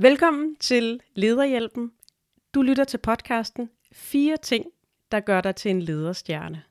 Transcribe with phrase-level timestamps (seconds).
[0.00, 1.92] Velkommen til Lederhjælpen.
[2.54, 4.66] Du lytter til podcasten Fire ting,
[5.12, 6.62] der gør dig til en lederstjerne.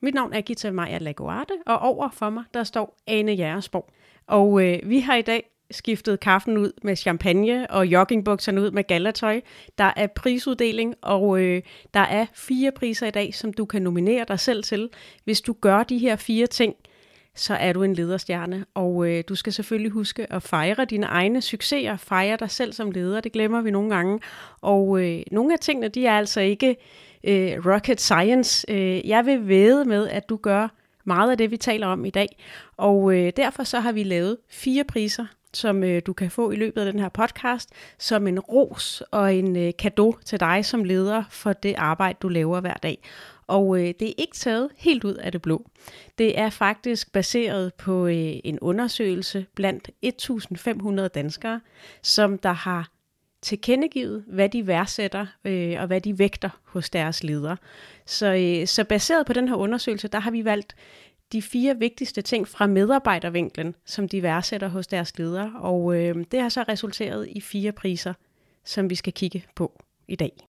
[0.00, 3.90] Mit navn er Gita Maja Laguarte, og over for mig, der står Ane Jægersborg.
[4.26, 8.84] Og øh, vi har i dag skiftet kaffen ud med champagne og joggingbukserne ud med
[8.84, 9.40] gallertøj.
[9.78, 11.62] Der er prisuddeling, og øh,
[11.94, 14.88] der er fire priser i dag, som du kan nominere dig selv til.
[15.24, 16.74] Hvis du gør de her fire ting,
[17.34, 18.64] så er du en lederstjerne.
[18.74, 22.90] Og øh, du skal selvfølgelig huske at fejre dine egne succeser, fejre dig selv som
[22.90, 24.20] leder, det glemmer vi nogle gange.
[24.60, 26.76] Og øh, nogle af tingene, de er altså ikke
[27.24, 28.70] øh, rocket science.
[28.70, 30.68] Øh, jeg vil væde med, at du gør
[31.04, 32.28] meget af det, vi taler om i dag.
[32.76, 36.56] Og øh, derfor så har vi lavet fire priser, som øh, du kan få i
[36.56, 40.84] løbet af den her podcast, som en ros og en øh, gave til dig som
[40.84, 42.98] leder for det arbejde, du laver hver dag.
[43.46, 45.66] Og øh, det er ikke taget helt ud af det blå.
[46.18, 49.90] Det er faktisk baseret på øh, en undersøgelse blandt
[51.02, 51.60] 1.500 danskere,
[52.02, 52.90] som der har
[53.42, 57.56] tilkendegivet, hvad de værdsætter øh, og hvad de vægter hos deres ledere.
[58.06, 60.76] Så, øh, så baseret på den her undersøgelse, der har vi valgt
[61.32, 65.52] de fire vigtigste ting fra medarbejdervinklen, som de værdsætter hos deres ledere.
[65.60, 68.14] Og øh, det har så resulteret i fire priser,
[68.64, 70.47] som vi skal kigge på i dag.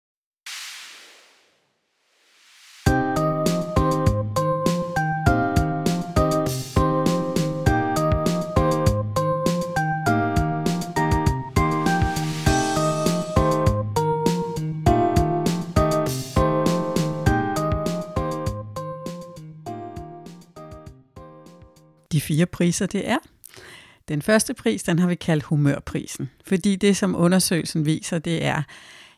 [22.28, 23.18] Fire priser, det er.
[24.08, 28.64] Den første pris, den har vi kaldt humørprisen, fordi det, som undersøgelsen viser, det er,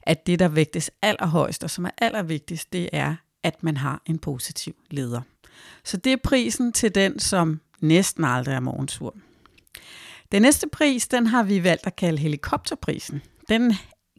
[0.02, 4.20] at det, der vægtes allerhøjst og som er allervigtigst, det er, at man har en
[4.20, 5.22] positiv leder.
[5.84, 9.16] Så det er prisen til den, som næsten aldrig er morgensur.
[10.32, 13.22] Den næste pris, den har vi valgt at kalde helikopterprisen.
[13.50, 13.74] Den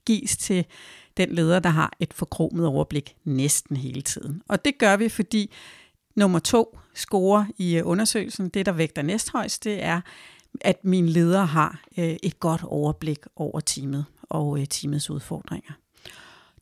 [0.06, 0.64] gives til
[1.16, 4.42] den leder, der har et forkromet overblik næsten hele tiden.
[4.48, 5.52] Og det gør vi, fordi
[6.14, 10.00] Nummer to score i øh, undersøgelsen, det der vægter næsthøjst, det er,
[10.60, 15.72] at min leder har øh, et godt overblik over teamet og øh, teamets udfordringer.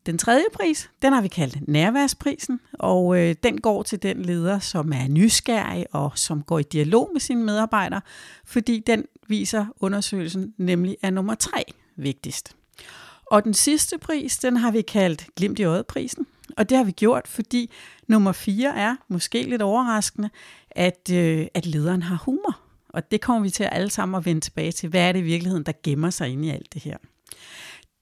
[0.06, 4.58] Den tredje pris, den har vi kaldt nærværsprisen, og øh, den går til den leder,
[4.58, 8.00] som er nysgerrig og som går i dialog med sine medarbejdere,
[8.44, 11.64] fordi den viser undersøgelsen nemlig er nummer tre
[11.96, 12.56] vigtigst.
[13.26, 16.26] Og den sidste pris, den har vi kaldt glimt i øjet-prisen,
[16.56, 17.70] og det har vi gjort, fordi
[18.06, 20.30] nummer fire er, måske lidt overraskende,
[20.70, 22.60] at, øh, at lederen har humor.
[22.88, 24.88] Og det kommer vi til at alle sammen at vende tilbage til.
[24.88, 26.96] Hvad er det i virkeligheden, der gemmer sig inde i alt det her?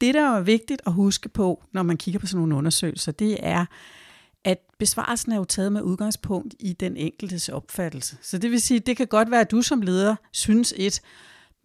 [0.01, 3.37] Det, der er vigtigt at huske på, når man kigger på sådan nogle undersøgelser, det
[3.41, 3.67] er,
[4.45, 8.17] at besvarelsen er jo taget med udgangspunkt i den enkeltes opfattelse.
[8.23, 11.01] Så det vil sige, det kan godt være, at du som leder synes et,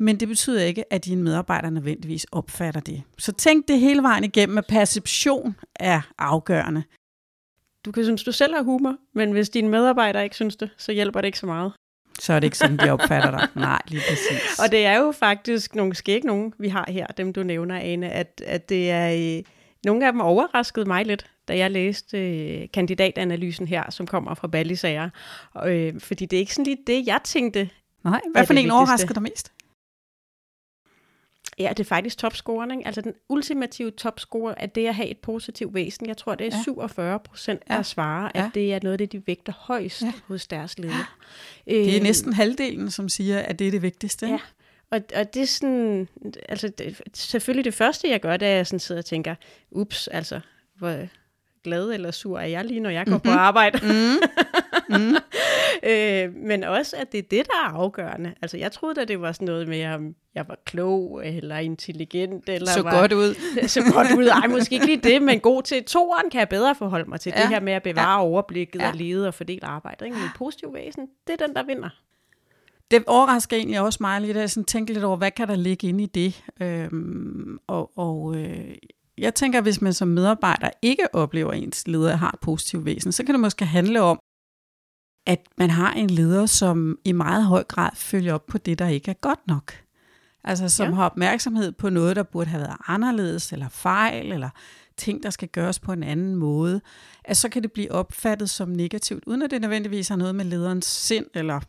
[0.01, 3.03] men det betyder ikke, at dine medarbejdere nødvendigvis opfatter det.
[3.17, 6.83] Så tænk det hele vejen igennem, at perception er afgørende.
[7.85, 10.91] Du kan synes, du selv har humor, men hvis dine medarbejdere ikke synes det, så
[10.91, 11.73] hjælper det ikke så meget.
[12.19, 13.47] Så er det ikke sådan, de opfatter dig.
[13.55, 14.59] Nej, lige præcis.
[14.59, 18.09] Og det er jo faktisk nogle skæg nogen, vi har her, dem du nævner, Ane,
[18.09, 19.37] at, at det er...
[19.37, 19.43] Øh,
[19.85, 24.47] nogle af dem overraskede mig lidt, da jeg læste øh, kandidatanalysen her, som kommer fra
[24.47, 25.09] Ballisager.
[25.65, 27.69] Øh, fordi det er ikke sådan lige det, jeg tænkte.
[28.03, 29.51] Nej, hvad for en overraskede dig mest?
[31.59, 32.71] Ja, det er faktisk topscoren.
[32.71, 32.85] Ikke?
[32.85, 36.07] Altså den ultimative topscore er det at have et positivt væsen.
[36.07, 36.63] Jeg tror, det er ja.
[36.63, 37.83] 47 procent, der ja.
[37.83, 38.49] svarer, at ja.
[38.53, 40.13] det er noget af det, de vægter højst ja.
[40.27, 40.93] hos deres leder.
[41.67, 41.73] Ja.
[41.73, 44.27] Det er øh, næsten halvdelen, som siger, at det er det vigtigste.
[44.27, 44.39] Ja.
[44.91, 46.07] Og, og det er sådan,
[46.49, 49.35] altså det, selvfølgelig det første, jeg gør, det er, at jeg sådan sidder og tænker,
[49.71, 50.39] ups, altså,
[50.77, 51.07] hvor
[51.63, 53.31] glad eller sur er jeg lige, når jeg går mm-hmm.
[53.31, 53.79] på arbejde.
[53.83, 54.99] Mm.
[54.99, 55.15] mm.
[55.89, 58.33] øh, men også, at det er det, der er afgørende.
[58.41, 62.49] Altså, jeg troede, at det var sådan noget med, om jeg var klog, eller intelligent,
[62.49, 63.35] eller så var, godt ud.
[63.67, 64.27] så godt ud.
[64.27, 67.33] Ej, måske ikke lige det, men god til toeren kan jeg bedre forholde mig til.
[67.35, 67.41] Ja.
[67.41, 68.21] Det her med at bevare ja.
[68.21, 68.89] overblikket ja.
[68.89, 70.05] og lede og fordele arbejdet.
[70.05, 70.17] Ikke?
[70.17, 71.89] Men positiv væsen, det er den, der vinder.
[72.91, 75.55] Det overrasker egentlig også mig lidt, at jeg sådan tænker lidt over, hvad kan der
[75.55, 76.43] ligge inde i det?
[76.61, 78.75] Øhm, og og øh,
[79.17, 82.85] jeg tænker, at hvis man som medarbejder ikke oplever, at ens leder har et positivt
[82.85, 84.19] væsen, så kan det måske handle om,
[85.25, 88.87] at man har en leder, som i meget høj grad følger op på det, der
[88.87, 89.73] ikke er godt nok.
[90.43, 90.95] Altså som ja.
[90.95, 94.49] har opmærksomhed på noget, der burde have været anderledes, eller fejl, eller
[94.97, 96.81] ting, der skal gøres på en anden måde.
[97.23, 100.45] At så kan det blive opfattet som negativt, uden at det nødvendigvis har noget med
[100.45, 101.59] lederens sind, eller,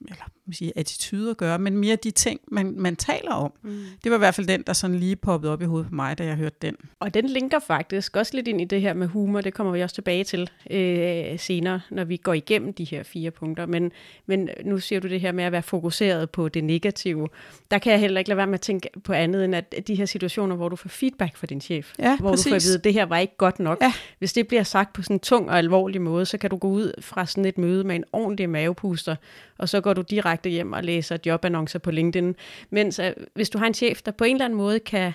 [0.00, 3.52] eller sige, attitude at gøre, men mere de ting, man, man taler om.
[3.62, 3.84] Mm.
[4.04, 6.18] Det var i hvert fald den, der sådan lige poppede op i hovedet på mig,
[6.18, 6.76] da jeg hørte den.
[7.00, 9.82] Og den linker faktisk også lidt ind i det her med humor, det kommer vi
[9.82, 13.66] også tilbage til øh, senere, når vi går igennem de her fire punkter.
[13.66, 13.92] Men,
[14.26, 17.28] men nu siger du det her med at være fokuseret på det negative.
[17.70, 19.94] Der kan jeg heller ikke lade være med at tænke på andet, end at de
[19.94, 22.44] her situationer, hvor du får feedback fra din chef, ja, hvor præcis.
[22.44, 23.78] du får at vide, at det her var ikke godt nok.
[23.80, 23.92] Ja.
[24.18, 26.68] Hvis det bliver sagt på sådan en tung og alvorlig måde, så kan du gå
[26.68, 29.16] ud fra sådan et møde med en ordentlig mavepuster,
[29.58, 32.34] og så går du direkte hjem og læser jobannoncer på LinkedIn.
[32.70, 33.04] Mens uh,
[33.34, 35.12] hvis du har en chef, der på en eller anden måde kan,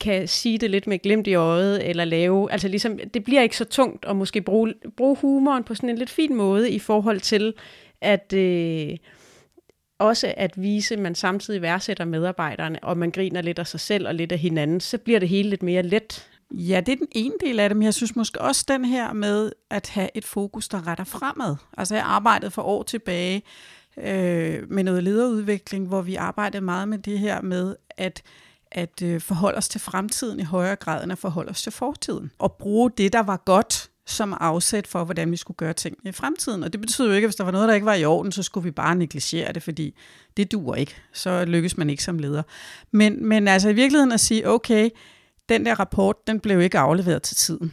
[0.00, 3.56] kan sige det lidt med glimt i øjet, eller lave, altså ligesom, det bliver ikke
[3.56, 7.20] så tungt at måske bruge, bruge humoren på sådan en lidt fin måde i forhold
[7.20, 7.54] til,
[8.00, 8.96] at øh,
[9.98, 14.08] også at vise, at man samtidig værdsætter medarbejderne, og man griner lidt af sig selv
[14.08, 16.26] og lidt af hinanden, så bliver det hele lidt mere let.
[16.50, 19.12] Ja, det er den ene del af det, men jeg synes måske også den her
[19.12, 21.56] med at have et fokus, der retter fremad.
[21.78, 23.42] Altså jeg arbejdede for år tilbage
[24.04, 28.22] øh, med noget lederudvikling, hvor vi arbejdede meget med det her med at
[28.72, 32.30] at øh, forholde os til fremtiden i højere grad end at forholde os til fortiden.
[32.38, 36.12] Og bruge det, der var godt som afsæt for, hvordan vi skulle gøre tingene i
[36.12, 36.62] fremtiden.
[36.62, 38.32] Og det betyder jo ikke, at hvis der var noget, der ikke var i orden,
[38.32, 39.94] så skulle vi bare negligere det, fordi
[40.36, 40.94] det duer ikke.
[41.12, 42.42] Så lykkes man ikke som leder.
[42.90, 44.90] Men, men altså i virkeligheden at sige, okay,
[45.48, 47.72] den der rapport, den blev ikke afleveret til tiden.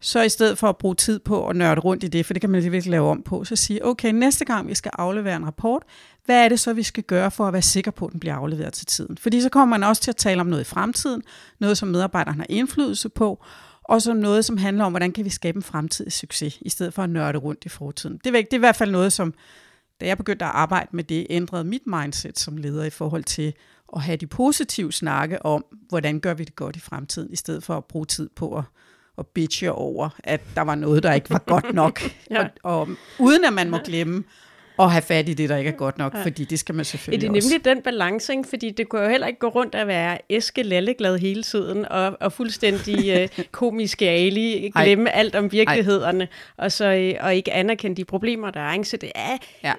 [0.00, 2.40] Så i stedet for at bruge tid på at nørde rundt i det, for det
[2.40, 5.46] kan man virkelig lave om på, så sige, okay, næste gang vi skal aflevere en
[5.46, 5.82] rapport,
[6.24, 8.34] hvad er det så, vi skal gøre for at være sikker på, at den bliver
[8.34, 9.16] afleveret til tiden?
[9.18, 11.22] Fordi så kommer man også til at tale om noget i fremtiden,
[11.58, 13.44] noget som medarbejderne har indflydelse på,
[13.84, 16.94] og så noget, som handler om, hvordan kan vi skabe en fremtidig succes, i stedet
[16.94, 18.20] for at nørde rundt i fortiden.
[18.24, 19.34] Det er, det er i hvert fald noget, som,
[20.00, 23.54] da jeg begyndte at arbejde med det, ændrede mit mindset som leder i forhold til
[23.96, 27.62] at have de positive snakke om, hvordan gør vi det godt i fremtiden, i stedet
[27.62, 28.64] for at bruge tid på at,
[29.18, 32.00] at bitche over, at der var noget, der ikke var godt nok.
[32.30, 32.42] ja.
[32.42, 32.88] og, og
[33.18, 34.24] uden at man må glemme
[34.78, 36.22] at have fat i det, der ikke er godt nok, ja.
[36.22, 37.74] fordi det skal man selvfølgelig Det er nemlig også.
[37.74, 38.48] den balance, ikke?
[38.48, 42.16] fordi det kan jo heller ikke gå rundt at være æske lalleglad hele tiden, og,
[42.20, 45.18] og fuldstændig uh, komisk ali, glemme Ej.
[45.18, 48.72] alt om virkelighederne, og, så, uh, og ikke anerkende de problemer, der er.
[48.72, 48.84] Ikke?
[48.84, 49.72] Så det er, ja.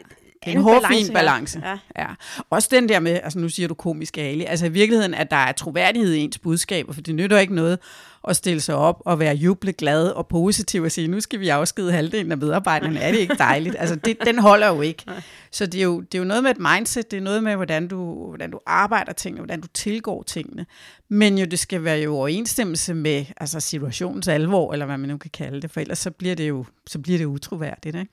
[0.46, 1.62] Det er en hårfin balance.
[1.66, 1.78] Ja.
[1.98, 2.08] ja.
[2.50, 5.38] Også den der med, altså nu siger du komisk ali, altså i virkeligheden, at der
[5.38, 7.80] er troværdighed i ens budskaber, for det nytter ikke noget
[8.28, 11.92] at stille sig op og være jubleglad og positiv og sige, nu skal vi afskede
[11.92, 13.76] halvdelen af medarbejderne, er det ikke dejligt?
[13.80, 15.04] Altså det, den holder jo ikke.
[15.52, 17.56] Så det er jo, det er jo noget med et mindset, det er noget med,
[17.56, 20.66] hvordan du, hvordan du arbejder tingene, hvordan du tilgår tingene.
[21.10, 25.18] Men jo, det skal være jo overensstemmelse med altså situationens alvor, eller hvad man nu
[25.18, 28.12] kan kalde det, for ellers så bliver det jo så bliver det utroværdigt, ikke?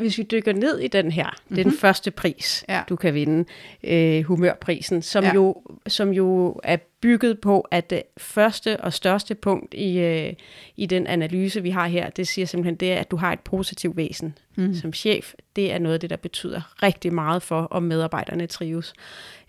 [0.00, 1.64] Hvis vi dykker ned i den her, mm-hmm.
[1.64, 2.82] den første pris, ja.
[2.88, 3.44] du kan vinde,
[3.84, 5.34] øh, humørprisen, som, ja.
[5.34, 10.32] jo, som jo er bygget på, at det første og største punkt i, øh,
[10.76, 13.40] i den analyse, vi har her, det siger simpelthen, det er, at du har et
[13.40, 14.74] positivt væsen mm.
[14.74, 15.34] som chef.
[15.56, 18.92] Det er noget af det, der betyder rigtig meget for, om medarbejderne trives.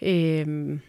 [0.01, 0.79] Øh,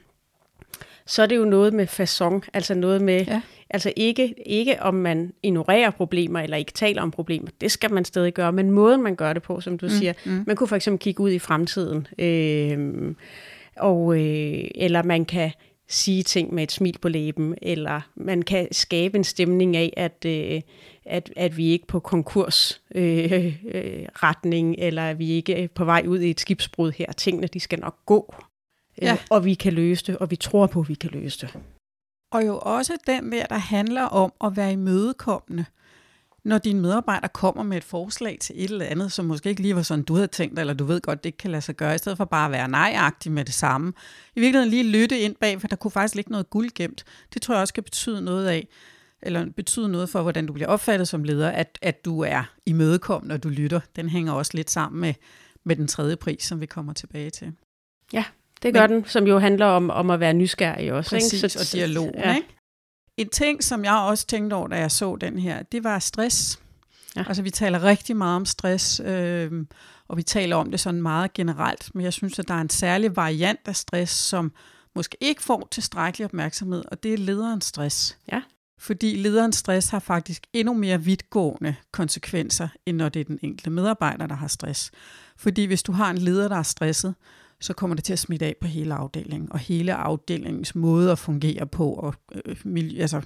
[1.13, 3.43] så er det jo noget med façon, altså noget med, ja.
[3.71, 8.05] altså ikke, ikke om man ignorerer problemer eller ikke taler om problemer, det skal man
[8.05, 10.45] stadig gøre, men måden man gør det på, som du mm, siger, mm.
[10.47, 13.15] man kunne for eksempel kigge ud i fremtiden, øh,
[13.77, 15.51] og, øh, eller man kan
[15.89, 20.25] sige ting med et smil på læben, eller man kan skabe en stemning af, at,
[20.27, 20.61] øh,
[21.07, 25.69] at, at vi ikke er på konkursretning, øh, øh, retning, eller at vi ikke er
[25.75, 27.13] på vej ud i et skibsbrud her.
[27.13, 28.35] Tingene, de skal nok gå
[29.03, 29.13] ja.
[29.13, 31.59] øh, og vi kan løse det, og vi tror på, at vi kan løse det.
[32.33, 35.65] Og jo også den der, der handler om at være imødekommende,
[36.45, 39.77] når dine medarbejdere kommer med et forslag til et eller andet, som måske ikke lige
[39.77, 41.95] var sådan, du havde tænkt, eller du ved godt, det ikke kan lade sig gøre,
[41.95, 43.93] i stedet for bare at være nejagtig med det samme.
[44.37, 47.05] I virkeligheden lige lytte ind bag, for der kunne faktisk ligge noget guld gemt.
[47.35, 48.69] Det tror jeg også kan betyde noget af,
[49.23, 53.33] eller betyde noget for, hvordan du bliver opfattet som leder, at, at du er imødekommende,
[53.33, 53.81] og du lytter.
[53.97, 55.15] Den hænger også lidt sammen med,
[55.65, 57.53] med den tredje pris, som vi kommer tilbage til.
[58.13, 58.25] Ja,
[58.63, 61.11] det gør Men, den, som jo handler om, om at være nysgerrig også.
[61.11, 61.49] Præcis, ikke?
[61.49, 62.13] Så, og dialog.
[62.15, 62.35] Ja.
[62.35, 62.49] Ikke?
[63.17, 66.61] En ting, som jeg også tænkte over, da jeg så den her, det var stress.
[67.17, 67.25] Ja.
[67.27, 69.67] Altså vi taler rigtig meget om stress, øh,
[70.09, 72.71] og vi taler om det sådan meget generelt, men jeg synes, at der er en
[72.71, 74.53] særlig variant af stress, som
[74.95, 78.19] måske ikke får tilstrækkelig opmærksomhed, og det er lederens stress.
[78.33, 78.43] Ja.
[78.79, 83.71] Fordi lederens stress har faktisk endnu mere vidtgående konsekvenser, end når det er den enkelte
[83.71, 84.91] medarbejder, der har stress.
[85.37, 87.15] Fordi hvis du har en leder, der er stresset,
[87.63, 91.19] så kommer det til at smitte af på hele afdelingen, og hele afdelingens måde at
[91.19, 92.15] fungere på, og
[92.45, 93.21] øh, miljø, altså,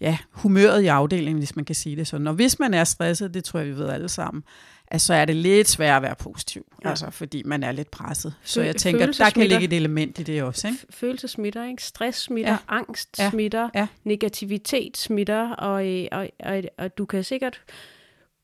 [0.00, 2.26] ja, humøret i afdelingen, hvis man kan sige det sådan.
[2.26, 4.42] Og hvis man er stresset, det tror jeg, vi ved alle sammen,
[4.86, 6.90] at så er det lidt svært at være positiv, ja.
[6.90, 8.34] altså, fordi man er lidt presset.
[8.42, 10.68] Så jeg tænker, der kan ligge et element i det også.
[10.68, 10.78] Ikke?
[10.90, 11.82] Følelse smitter, ikke?
[11.82, 12.58] Stress smitter, ja.
[12.68, 13.86] angst smitter, ja.
[14.04, 17.60] negativitet smitter, og, og, og, og du kan sikkert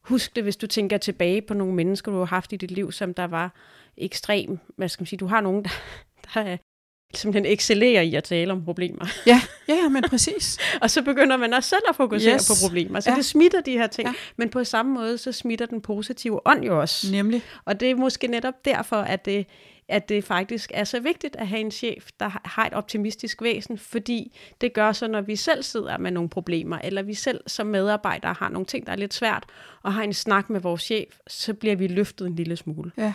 [0.04, 2.92] husk det, hvis du tænker tilbage på nogle mennesker, du har haft i dit liv,
[2.92, 3.54] som der var
[4.00, 5.70] ekstrem, hvad skal man sige, du har nogen, der,
[6.34, 6.56] der er
[7.14, 9.06] simpelthen excellerer i at tale om problemer.
[9.26, 10.58] Ja, ja, ja men præcis.
[10.82, 12.48] og så begynder man også selv at fokusere yes.
[12.48, 13.00] på problemer.
[13.00, 13.16] Så ja.
[13.16, 14.08] det smitter de her ting.
[14.08, 14.14] Ja.
[14.36, 17.12] Men på samme måde, så smitter den positive ånd jo også.
[17.12, 17.42] Nemlig.
[17.64, 19.46] Og det er måske netop derfor, at det,
[19.88, 23.78] at det faktisk er så vigtigt at have en chef, der har et optimistisk væsen,
[23.78, 27.66] fordi det gør så, når vi selv sidder med nogle problemer, eller vi selv som
[27.66, 29.44] medarbejdere har nogle ting, der er lidt svært,
[29.82, 32.92] og har en snak med vores chef, så bliver vi løftet en lille smule.
[32.96, 33.12] Ja.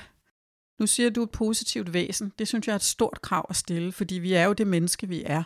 [0.84, 2.34] Nu siger du et positivt væsen.
[2.40, 5.08] Det synes jeg er et stort krav at stille, fordi vi er jo det menneske,
[5.08, 5.44] vi er.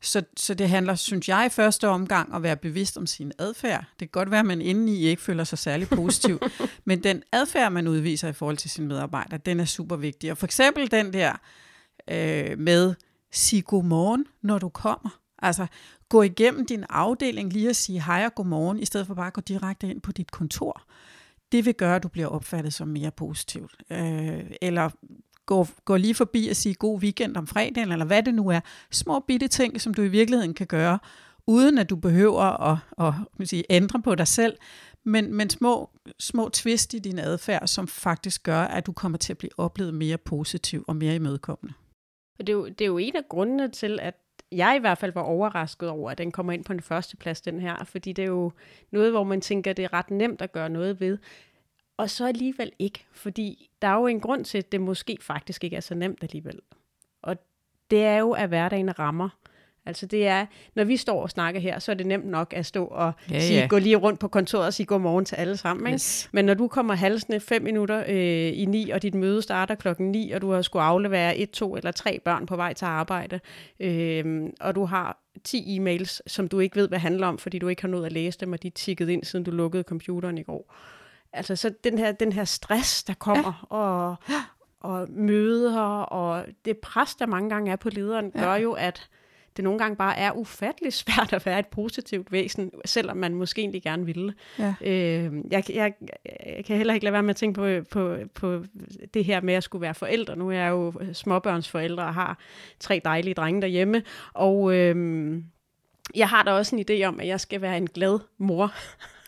[0.00, 3.84] Så, så det handler, synes jeg, i første omgang at være bevidst om sin adfærd.
[3.90, 6.40] Det kan godt være, at man indeni ikke føler sig særlig positiv,
[6.84, 10.30] men den adfærd, man udviser i forhold til sine medarbejdere, den er super vigtig.
[10.30, 11.32] Og for eksempel den der
[12.10, 12.94] øh, med,
[13.32, 15.20] sig godmorgen, når du kommer.
[15.38, 15.66] Altså,
[16.08, 19.32] gå igennem din afdeling lige at sige hej og godmorgen, i stedet for bare at
[19.32, 20.82] gå direkte ind på dit kontor
[21.54, 23.76] det vil gøre, at du bliver opfattet som mere positivt.
[23.90, 24.90] Øh, eller
[25.46, 28.60] gå, gå lige forbi og sige god weekend om fredagen, eller hvad det nu er.
[28.90, 30.98] Små bitte ting, som du i virkeligheden kan gøre,
[31.46, 34.56] uden at du behøver at, at, at sige, ændre på dig selv,
[35.04, 39.32] men, men små, små twist i din adfærd, som faktisk gør, at du kommer til
[39.32, 41.74] at blive oplevet mere positiv og mere imødekommende.
[42.38, 44.14] Det er, jo, det er jo en af grundene til, at
[44.52, 47.40] jeg i hvert fald var overrasket over, at den kommer ind på den første plads,
[47.40, 47.84] den her.
[47.84, 48.52] Fordi det er jo
[48.90, 51.18] noget, hvor man tænker, det er ret nemt at gøre noget ved.
[51.96, 55.64] Og så alligevel ikke, fordi der er jo en grund til, at det måske faktisk
[55.64, 56.60] ikke er så nemt alligevel.
[57.22, 57.36] Og
[57.90, 59.28] det er jo, at hverdagen rammer.
[59.86, 62.66] Altså det er, når vi står og snakker her, så er det nemt nok at
[62.66, 63.66] stå og ja, sige, ja.
[63.66, 65.86] gå lige rundt på kontoret og sige godmorgen til alle sammen.
[65.86, 65.94] Ikke?
[65.94, 66.28] Yes.
[66.32, 70.12] Men når du kommer halsende fem minutter øh, i ni, og dit møde starter klokken
[70.12, 73.40] ni, og du har skulle aflevere et, to eller tre børn på vej til arbejde,
[73.80, 77.68] øh, og du har 10 e-mails, som du ikke ved, hvad handler om, fordi du
[77.68, 80.38] ikke har nået at læse dem, og de er tikket ind, siden du lukkede computeren
[80.38, 80.74] i går.
[81.32, 83.76] Altså så den her, den her stress, der kommer, ja.
[83.76, 84.16] og,
[84.80, 88.40] og møder, og det pres, der mange gange er på lederen, ja.
[88.40, 89.08] gør jo, at
[89.56, 93.60] det nogle gange bare er ufattelig svært at være et positivt væsen, selvom man måske
[93.60, 94.34] egentlig gerne ville.
[94.58, 94.74] Ja.
[94.80, 95.92] Øh, jeg, jeg,
[96.56, 98.64] jeg kan heller ikke lade være med at tænke på, på, på
[99.14, 100.36] det her med at skulle være forældre.
[100.36, 102.38] Nu er jeg jo småbørnsforældre og har
[102.80, 105.36] tre dejlige drenge derhjemme, og øh,
[106.14, 108.72] jeg har da også en idé om, at jeg skal være en glad mor.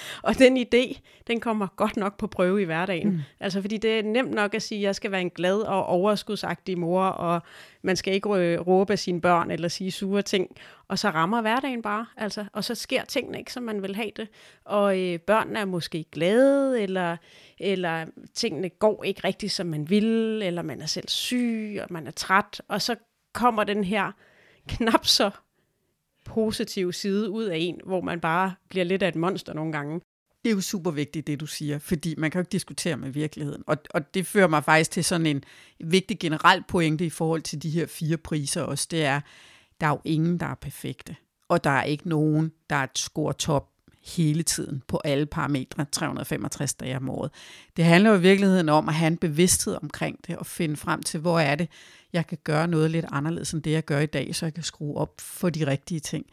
[0.22, 3.10] Og den idé, den kommer godt nok på prøve i hverdagen.
[3.10, 3.20] Mm.
[3.40, 5.86] Altså, fordi det er nemt nok at sige, at jeg skal være en glad og
[5.86, 7.42] overskudsagtig mor, og
[7.82, 8.28] man skal ikke
[8.60, 10.56] råbe af sine børn eller sige sure ting.
[10.88, 14.10] Og så rammer hverdagen bare, altså, og så sker tingene ikke, som man vil have
[14.16, 14.28] det.
[14.64, 17.16] Og øh, børnene er måske glade, eller,
[17.58, 22.06] eller tingene går ikke rigtigt, som man vil, eller man er selv syg, og man
[22.06, 22.96] er træt, og så
[23.34, 24.12] kommer den her
[24.68, 25.30] knap så
[26.24, 30.00] positiv side ud af en, hvor man bare bliver lidt af et monster nogle gange.
[30.44, 33.10] Det er jo super vigtigt, det du siger, fordi man kan jo ikke diskutere med
[33.10, 33.62] virkeligheden.
[33.66, 35.44] Og, og det fører mig faktisk til sådan en
[35.80, 38.88] vigtig generel pointe i forhold til de her fire priser også.
[38.90, 39.20] Det er,
[39.80, 41.16] der er jo ingen, der er perfekte.
[41.48, 43.71] Og der er ikke nogen, der er et score top
[44.04, 47.30] hele tiden på alle parametre 365 dage om året.
[47.76, 51.02] Det handler jo i virkeligheden om at have en bevidsthed omkring det og finde frem
[51.02, 51.68] til, hvor er det,
[52.12, 54.62] jeg kan gøre noget lidt anderledes end det, jeg gør i dag, så jeg kan
[54.62, 56.26] skrue op for de rigtige ting.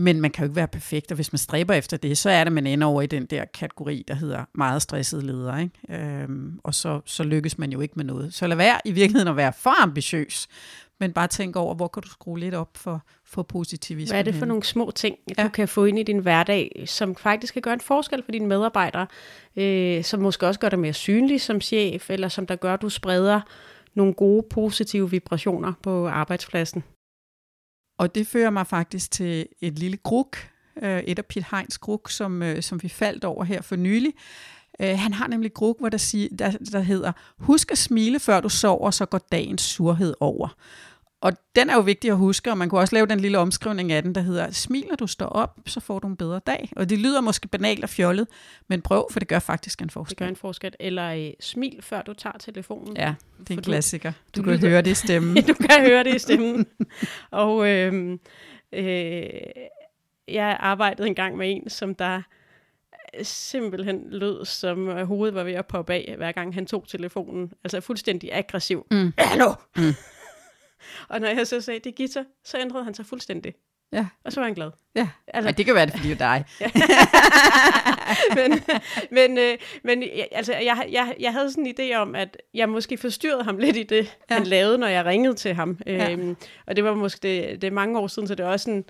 [0.00, 2.44] Men man kan jo ikke være perfekt, og hvis man stræber efter det, så er
[2.44, 5.62] det, man ender over i den der kategori, der hedder meget stressede ledere.
[5.62, 6.02] Ikke?
[6.02, 8.34] Øhm, og så, så lykkes man jo ikke med noget.
[8.34, 10.48] Så lad være i virkeligheden at være for ambitiøs,
[11.00, 14.12] men bare tænk over, hvor kan du skrue lidt op for, for positivisme.
[14.12, 15.42] Hvad er det for nogle små ting, ja.
[15.42, 18.46] du kan få ind i din hverdag, som faktisk kan gøre en forskel for dine
[18.46, 19.06] medarbejdere,
[19.56, 22.82] øh, som måske også gør dig mere synlig som chef, eller som der gør, at
[22.82, 23.40] du spreder
[23.94, 26.84] nogle gode, positive vibrationer på arbejdspladsen.
[28.00, 30.36] Og det fører mig faktisk til et lille gruk,
[30.82, 34.12] øh, et af Piet Heins gruk, som, øh, som vi faldt over her for nylig.
[34.80, 38.40] Øh, han har nemlig gruk, hvor der, siger, der, der hedder, husk at smile, før
[38.40, 40.48] du sover, så går dagens surhed over.
[41.20, 43.92] Og den er jo vigtig at huske, og man kunne også lave den lille omskrivning
[43.92, 46.72] af den, der hedder, smil når du står op, så får du en bedre dag.
[46.76, 48.26] Og det lyder måske banalt og fjollet,
[48.68, 50.10] men prøv, for det gør faktisk en forskel.
[50.10, 50.74] Det gør en forskel.
[50.80, 52.96] Eller øh, smil, før du tager telefonen.
[52.96, 54.12] Ja, det er en klassiker.
[54.36, 55.36] Du, du, kan høre det i stemmen.
[55.48, 56.66] du kan høre det i stemmen.
[57.30, 58.18] og øh,
[58.72, 59.24] øh,
[60.28, 62.22] jeg arbejdede engang med en, som der
[63.22, 67.52] simpelthen lød, som hovedet var ved at poppe af, hver gang han tog telefonen.
[67.64, 68.86] Altså fuldstændig aggressiv.
[68.90, 69.12] Mm.
[69.18, 69.54] Hallo!
[69.76, 69.94] Mm.
[71.08, 73.54] Og når jeg så sagde, det er Gita, så ændrede han sig fuldstændig.
[73.92, 74.06] Ja.
[74.24, 74.70] Og så var han glad.
[74.94, 76.44] Ja, altså, ja det kan være det, fordi det er dig.
[78.38, 78.60] men
[79.10, 82.96] men, øh, men altså, jeg, jeg, jeg havde sådan en idé om, at jeg måske
[82.96, 84.34] forstyrrede ham lidt i det, ja.
[84.34, 85.78] han lavede, når jeg ringede til ham.
[85.86, 86.12] Ja.
[86.12, 88.64] Øhm, og det var måske det, det er mange år siden, så det er også
[88.64, 88.84] sådan,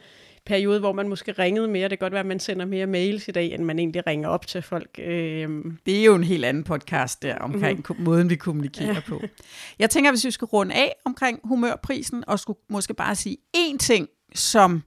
[0.46, 1.88] periode, hvor man måske ringede mere.
[1.88, 4.28] Det kan godt være, at man sender mere mails i dag, end man egentlig ringer
[4.28, 4.98] op til folk.
[4.98, 5.78] Øhm.
[5.86, 8.04] Det er jo en helt anden podcast der, omkring mm-hmm.
[8.04, 9.00] måden, vi kommunikerer ja.
[9.06, 9.20] på.
[9.78, 13.76] Jeg tænker, hvis vi skulle runde af omkring humørprisen, og skulle måske bare sige én
[13.78, 14.82] ting, som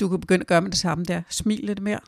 [0.00, 1.22] du kan begynde at gøre med det samme der.
[1.28, 2.00] Smil lidt mere,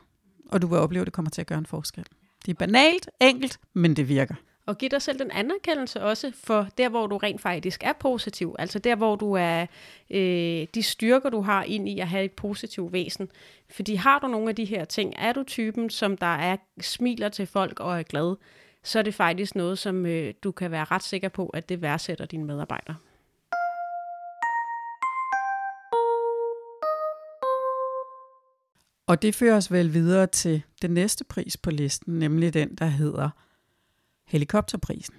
[0.49, 2.05] og du vil opleve, at det kommer til at gøre en forskel.
[2.45, 4.35] Det er banalt, enkelt, men det virker.
[4.67, 8.55] Og giv dig selv den anerkendelse også for der, hvor du rent faktisk er positiv.
[8.59, 9.65] Altså der, hvor du er,
[10.09, 13.29] øh, de styrker, du har ind i at have et positivt væsen.
[13.69, 17.29] Fordi har du nogle af de her ting, er du typen, som der er smiler
[17.29, 18.35] til folk og er glad,
[18.83, 21.81] så er det faktisk noget, som øh, du kan være ret sikker på, at det
[21.81, 22.95] værdsætter dine medarbejdere.
[29.07, 32.85] Og det fører os vel videre til den næste pris på listen, nemlig den, der
[32.85, 33.29] hedder
[34.27, 35.15] helikopterprisen.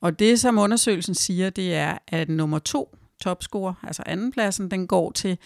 [0.00, 5.10] Og det, som undersøgelsen siger, det er, at nummer to topscorer, altså andenpladsen, den går
[5.12, 5.38] til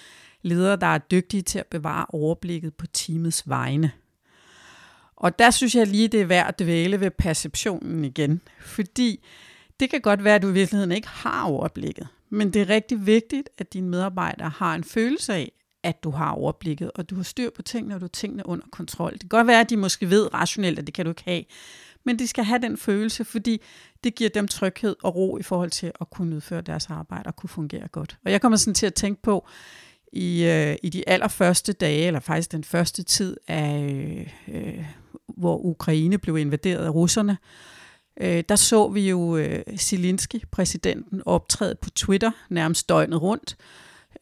[0.43, 3.93] ledere, der er dygtige til at bevare overblikket på teamets vegne.
[5.17, 8.41] Og der synes jeg lige, det er værd at dvæle ved perceptionen igen.
[8.61, 9.25] Fordi
[9.81, 12.09] det kan godt være, at du i virkeligheden ikke har overblikket.
[12.31, 16.31] Men det er rigtig vigtigt, at dine medarbejdere har en følelse af, at du har
[16.31, 19.13] overblikket, og du har styr på tingene, og du har tingene under kontrol.
[19.13, 21.45] Det kan godt være, at de måske ved rationelt, at det kan du ikke have,
[22.07, 23.61] men de skal have den følelse, fordi
[24.05, 27.37] det giver dem tryghed og ro i forhold til at kunne udføre deres arbejde og
[27.37, 28.19] kunne fungere godt.
[28.25, 29.47] Og jeg kommer sådan til at tænke på,
[30.13, 34.85] i, øh, i de allerførste dage, eller faktisk den første tid, af, øh,
[35.37, 37.39] hvor Ukraine blev invaderet af russerne,
[38.21, 43.57] øh, der så vi jo øh, Zelensky, præsidenten, optræde på Twitter nærmest døgnet rundt,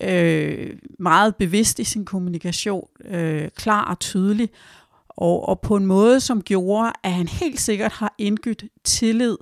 [0.01, 4.51] øh, meget bevidst i sin kommunikation, øh, klar og tydelig,
[5.17, 9.37] og, og på en måde, som gjorde, at han helt sikkert har indgydt tillid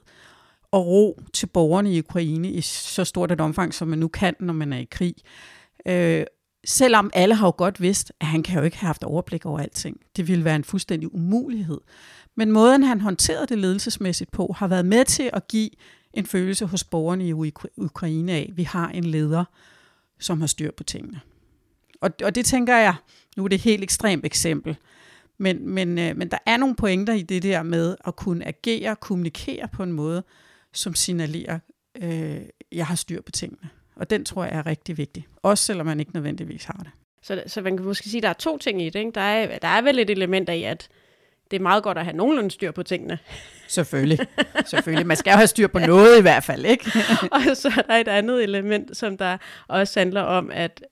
[0.70, 4.34] og ro til borgerne i Ukraine i så stort et omfang, som man nu kan,
[4.40, 5.14] når man er i krig.
[5.86, 6.24] Øh,
[6.64, 9.58] selvom alle har jo godt vidst, at han kan jo ikke have haft overblik over
[9.58, 10.00] alting.
[10.16, 11.80] Det ville være en fuldstændig umulighed.
[12.34, 15.70] Men måden, han håndterede det ledelsesmæssigt på, har været med til at give
[16.14, 17.32] en følelse hos borgerne i
[17.76, 19.44] Ukraine af, at vi har en leder,
[20.20, 21.20] som har styr på tingene.
[22.00, 22.94] Og, og det tænker jeg,
[23.36, 24.76] nu er det et helt ekstremt eksempel,
[25.42, 28.90] men, men, øh, men der er nogle pointer i det der med at kunne agere
[28.90, 30.24] og kommunikere på en måde,
[30.72, 31.58] som signalerer,
[32.02, 32.40] øh,
[32.72, 33.70] jeg har styr på tingene.
[33.96, 36.90] Og den tror jeg er rigtig vigtig, også selvom man ikke nødvendigvis har det.
[37.22, 38.98] Så, så man kan måske sige, at der er to ting i det.
[38.98, 39.10] Ikke?
[39.10, 40.88] Der, er, der er vel et element af, at
[41.50, 43.18] det er meget godt at have nogenlunde styr på tingene.
[43.68, 44.18] Selvfølgelig.
[44.66, 45.06] Selvfølgelig.
[45.06, 46.90] Man skal jo have styr på noget i hvert fald, ikke?
[47.32, 50.84] og så er der et andet element, som der også handler om, at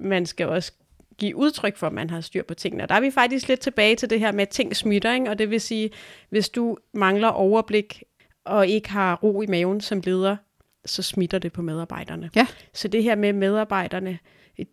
[0.00, 0.72] man skal også
[1.18, 2.82] give udtryk for, at man har styr på tingene.
[2.82, 5.30] Og der er vi faktisk lidt tilbage til det her med, at ting smitter, ikke?
[5.30, 5.90] og det vil sige,
[6.30, 8.02] hvis du mangler overblik
[8.44, 10.36] og ikke har ro i maven som leder,
[10.84, 12.30] så smitter det på medarbejderne.
[12.36, 12.46] Ja.
[12.72, 14.18] Så det her med medarbejderne,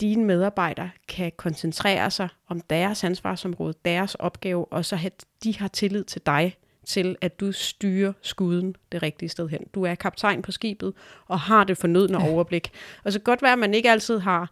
[0.01, 5.11] dine medarbejdere kan koncentrere sig om deres ansvarsområde, deres opgave, og så have,
[5.43, 9.59] de har tillid til dig, til at du styrer skuden det rigtige sted hen.
[9.73, 10.93] Du er kaptajn på skibet
[11.27, 12.31] og har det fornødne ja.
[12.31, 12.71] overblik.
[13.03, 14.51] Og så godt være, at man ikke altid har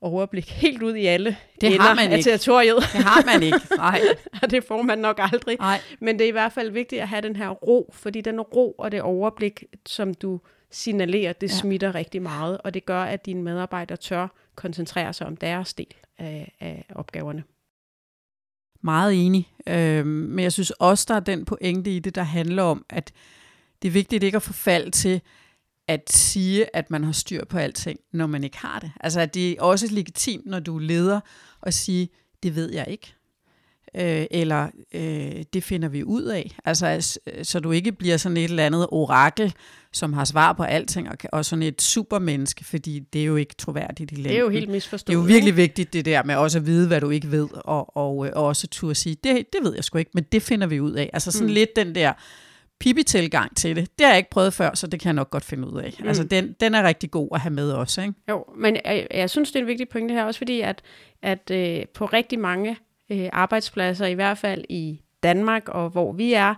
[0.00, 2.24] overblik helt ud i alle det har man ikke.
[2.24, 2.76] territoriet.
[2.76, 4.00] Det har man ikke, nej.
[4.42, 5.56] og det får man nok aldrig.
[5.58, 5.80] Nej.
[6.00, 8.72] Men det er i hvert fald vigtigt at have den her ro, fordi den ro
[8.78, 11.54] og det overblik, som du signalerer, det ja.
[11.54, 15.94] smitter rigtig meget, og det gør, at dine medarbejdere tør koncentrere sig om deres del
[16.18, 17.44] af, af opgaverne.
[18.82, 22.62] Meget enig, øh, men jeg synes også, der er den pointe i det, der handler
[22.62, 23.12] om, at
[23.82, 25.20] det er vigtigt ikke at forfalde til,
[25.88, 28.92] at sige, at man har styr på alting, når man ikke har det.
[29.00, 31.20] Altså, at det er også legitimt, når du er leder,
[31.62, 32.08] at sige,
[32.42, 33.14] det ved jeg ikke.
[33.96, 36.56] Øh, eller øh, det finder vi ud af.
[36.64, 39.54] Altså, så du ikke bliver sådan et eller andet orakel,
[39.92, 43.54] som har svar på alting, og, og sådan et supermenneske, fordi det er jo ikke
[43.58, 44.30] troværdigt i længden.
[44.30, 45.06] Det er jo helt misforstået.
[45.06, 47.48] Det er jo virkelig vigtigt, det der med også at vide, hvad du ikke ved,
[47.52, 50.66] og, og, og også turde sige, det, det ved jeg sgu ikke, men det finder
[50.66, 51.10] vi ud af.
[51.12, 51.54] Altså sådan mm.
[51.54, 52.12] lidt den der,
[52.80, 53.98] Pippi-tilgang til det.
[53.98, 55.94] Det har jeg ikke prøvet før, så det kan jeg nok godt finde ud af.
[56.00, 56.08] Mm.
[56.08, 58.14] Altså, den, den er rigtig god at have med også, ikke?
[58.28, 60.82] Jo, men jeg, jeg synes, det er en vigtig pointe her, også fordi, at,
[61.22, 62.76] at øh, på rigtig mange
[63.10, 66.54] øh, arbejdspladser, i hvert fald i Danmark og hvor vi er,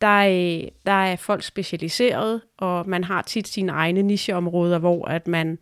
[0.00, 5.28] der er, der er folk specialiseret, og man har tit sine egne nicheområder, hvor at
[5.28, 5.58] man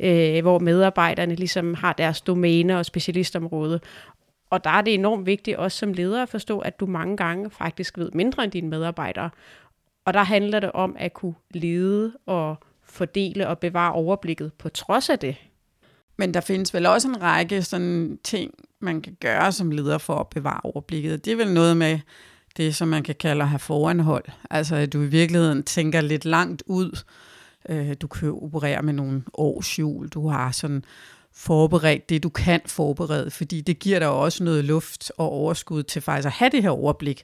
[0.00, 3.80] øh, hvor medarbejderne ligesom har deres domæne og specialistområde.
[4.52, 7.50] Og der er det enormt vigtigt også som leder at forstå, at du mange gange
[7.50, 9.30] faktisk ved mindre end dine medarbejdere.
[10.04, 15.10] Og der handler det om at kunne lede og fordele og bevare overblikket på trods
[15.10, 15.36] af det.
[16.16, 20.14] Men der findes vel også en række sådan ting, man kan gøre som leder for
[20.14, 21.24] at bevare overblikket.
[21.24, 21.98] Det er vel noget med
[22.56, 24.24] det, som man kan kalde at have foranhold.
[24.50, 27.04] Altså at du i virkeligheden tænker lidt langt ud.
[27.68, 30.08] Øh, du kan operere med nogle årsjul.
[30.08, 30.84] Du har sådan
[31.34, 36.02] forberedt det, du kan forberede, fordi det giver dig også noget luft og overskud til
[36.02, 37.22] faktisk at have det her overblik.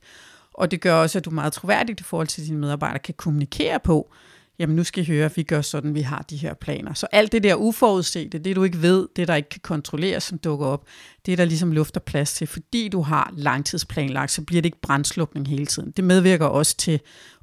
[0.54, 3.80] Og det gør også, at du meget troværdigt i forhold til dine medarbejdere kan kommunikere
[3.80, 4.12] på,
[4.58, 6.94] jamen nu skal I høre, at vi gør sådan, vi har de her planer.
[6.94, 10.38] Så alt det der uforudsete, det du ikke ved, det der ikke kan kontrolleres, som
[10.38, 10.84] dukker op,
[11.26, 12.46] det er der ligesom luft og plads til.
[12.46, 15.90] Fordi du har langtidsplanlagt, så bliver det ikke brændslukning hele tiden.
[15.90, 17.00] Det medvirker også til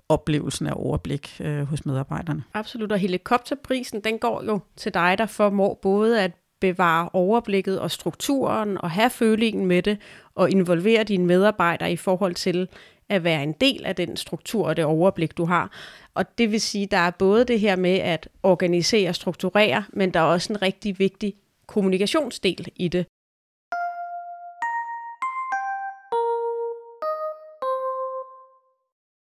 [0.09, 2.43] oplevelsen af overblik øh, hos medarbejderne.
[2.53, 7.91] Absolut, og helikopterprisen, den går jo til dig, der formår både at bevare overblikket og
[7.91, 9.97] strukturen og have følingen med det
[10.35, 12.67] og involvere dine medarbejdere i forhold til
[13.09, 15.71] at være en del af den struktur og det overblik, du har.
[16.13, 20.13] Og det vil sige, der er både det her med at organisere og strukturere, men
[20.13, 21.33] der er også en rigtig vigtig
[21.67, 23.05] kommunikationsdel i det.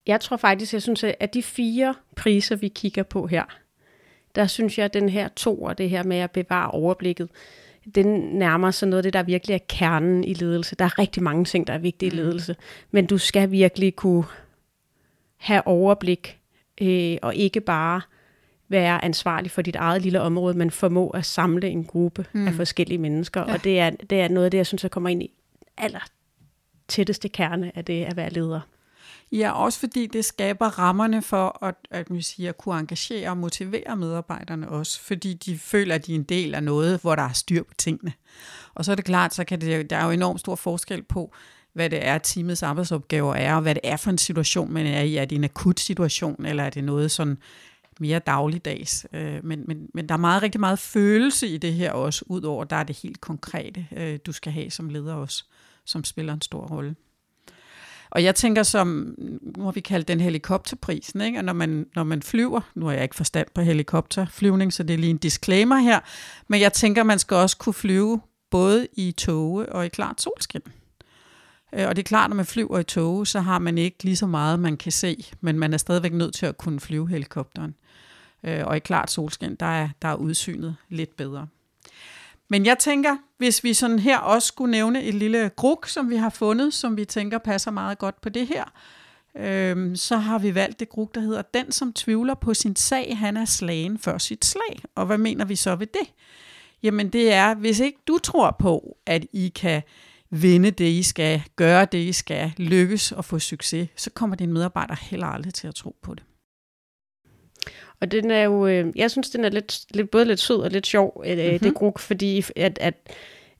[0.07, 3.45] Jeg tror faktisk, jeg synes, at de fire priser, vi kigger på her,
[4.37, 7.29] der synes jeg, at den her to og det her med at bevare overblikket,
[7.95, 8.07] den
[8.39, 10.77] nærmer sig noget af det, der virkelig er kernen i ledelse.
[10.77, 12.17] Der er rigtig mange ting, der er vigtige i mm.
[12.17, 12.57] ledelse,
[12.91, 14.25] men du skal virkelig kunne
[15.37, 16.39] have overblik,
[16.81, 18.01] øh, og ikke bare
[18.69, 22.49] være ansvarlig for dit eget lille område, men formå at samle en gruppe mm.
[22.49, 23.41] af forskellige mennesker.
[23.41, 23.53] Ja.
[23.53, 25.31] Og det er, det er noget af det, jeg synes, jeg kommer ind i
[25.79, 26.07] aller
[26.89, 28.61] tætteste kerne af det at være leder.
[29.33, 33.37] Ja, også fordi det skaber rammerne for at, at, man siger, at kunne engagere og
[33.37, 37.23] motivere medarbejderne også, fordi de føler, at de er en del af noget, hvor der
[37.23, 38.13] er styr på tingene.
[38.75, 41.33] Og så er det klart, så kan det, der er jo enormt stor forskel på,
[41.73, 45.03] hvad det er, teamets arbejdsopgaver er, og hvad det er for en situation, man er
[45.03, 45.17] i.
[45.17, 47.39] Er det en akut situation, eller er det noget sådan
[48.01, 49.07] mere dagligdags?
[49.13, 52.65] Øh, men, men, men der er meget, rigtig meget følelse i det her også, udover
[52.65, 55.45] der er det helt konkrete, øh, du skal have som leder også,
[55.85, 56.97] som spiller en stor rolle.
[58.11, 59.15] Og jeg tænker som,
[59.57, 61.39] nu har vi kaldt den helikopterprisen, ikke?
[61.39, 64.95] og når man, når man flyver, nu har jeg ikke forstand på helikopterflyvning, så det
[64.95, 66.01] er lige en disclaimer her,
[66.49, 70.63] men jeg tænker, man skal også kunne flyve både i toge og i klart solskin.
[71.73, 74.17] Øh, og det er klart, når man flyver i toge, så har man ikke lige
[74.17, 77.75] så meget, man kan se, men man er stadigvæk nødt til at kunne flyve helikopteren.
[78.45, 81.47] Øh, og i klart solskin, der er, der er udsynet lidt bedre.
[82.49, 86.17] Men jeg tænker, hvis vi sådan her også skulle nævne et lille gruk, som vi
[86.17, 88.65] har fundet, som vi tænker passer meget godt på det her,
[89.37, 93.19] øhm, så har vi valgt det gruk, der hedder, den som tvivler på sin sag,
[93.19, 94.83] han er slagen før sit slag.
[94.95, 96.13] Og hvad mener vi så ved det?
[96.83, 99.83] Jamen det er, hvis ikke du tror på, at I kan
[100.31, 104.53] vinde det, I skal, gøre det, I skal, lykkes og få succes, så kommer din
[104.53, 106.25] medarbejder heller aldrig til at tro på det.
[108.01, 110.71] Og den er jo, øh, jeg synes, den er lidt, lidt, både lidt sød og
[110.71, 111.59] lidt sjov, øh, mm-hmm.
[111.59, 112.95] det gruk, fordi at, at,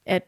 [0.07, 0.23] at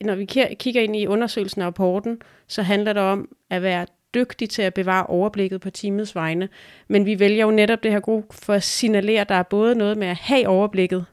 [0.00, 4.50] når vi kigger ind i undersøgelsen af rapporten, så handler det om at være dygtig
[4.50, 6.48] til at bevare overblikket på teamets vegne.
[6.88, 9.74] Men vi vælger jo netop det her gruk for at signalere, at der er både
[9.74, 11.04] noget med at have overblikket,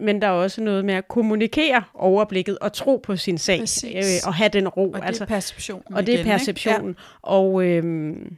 [0.00, 4.02] men der er også noget med at kommunikere overblikket og tro på sin sag øh,
[4.26, 4.90] og have den ro.
[4.90, 5.94] Og det er altså, perceptionen.
[5.94, 6.88] Og det er perceptionen.
[6.88, 7.30] Ja.
[7.30, 8.36] Og øhm,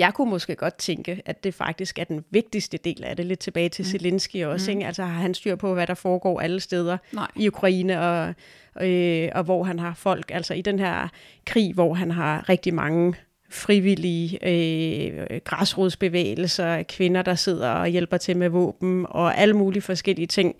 [0.00, 3.26] jeg kunne måske godt tænke, at det faktisk er den vigtigste del af det.
[3.26, 3.90] Lidt tilbage til mm.
[3.90, 4.70] Zelensky også.
[4.70, 4.78] Mm.
[4.78, 4.86] Ikke?
[4.86, 7.28] Altså har han styr på, hvad der foregår alle steder Nej.
[7.36, 8.34] i Ukraine, og,
[8.82, 11.08] øh, og hvor han har folk, altså i den her
[11.46, 13.14] krig, hvor han har rigtig mange
[13.50, 20.26] frivillige øh, græsrodsbevægelser, kvinder, der sidder og hjælper til med våben, og alle mulige forskellige
[20.26, 20.54] ting.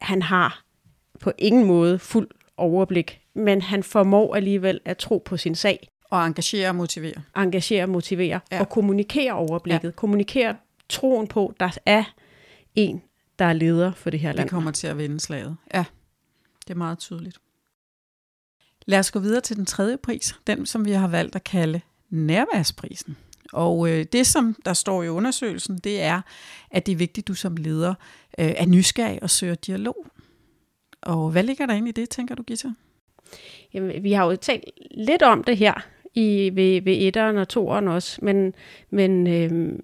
[0.00, 0.62] Han har
[1.20, 5.88] på ingen måde fuld overblik, men han formår alligevel at tro på sin sag.
[6.10, 7.22] Og engagere og motivere.
[7.36, 8.40] Engagere og motivere.
[8.52, 8.60] Ja.
[8.60, 9.88] Og kommunikere overblikket.
[9.88, 9.90] Ja.
[9.90, 10.56] Kommunikere
[10.88, 12.04] troen på, der er
[12.74, 13.02] en,
[13.38, 14.44] der er leder for det her land.
[14.44, 15.56] Det kommer til at vinde slaget.
[15.74, 15.84] Ja,
[16.66, 17.38] det er meget tydeligt.
[18.86, 21.80] Lad os gå videre til den tredje pris, den som vi har valgt at kalde
[22.10, 23.16] nærværsprisen.
[23.52, 26.20] Og øh, det, som der står i undersøgelsen, det er,
[26.70, 27.94] at det er vigtigt, at du som leder
[28.38, 30.06] øh, er nysgerrig og søger dialog.
[31.02, 32.68] Og hvad ligger der ind i det, tænker du, Gita?
[33.74, 37.88] Jamen, vi har jo talt lidt om det her i, ved, ved etteren og toeren
[37.88, 38.54] også, men,
[38.90, 39.78] men øh,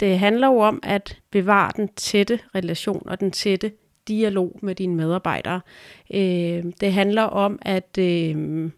[0.00, 3.72] det handler jo om at bevare den tætte relation og den tætte
[4.08, 5.60] dialog med dine medarbejdere.
[6.14, 8.70] Øh, det handler om at, øh,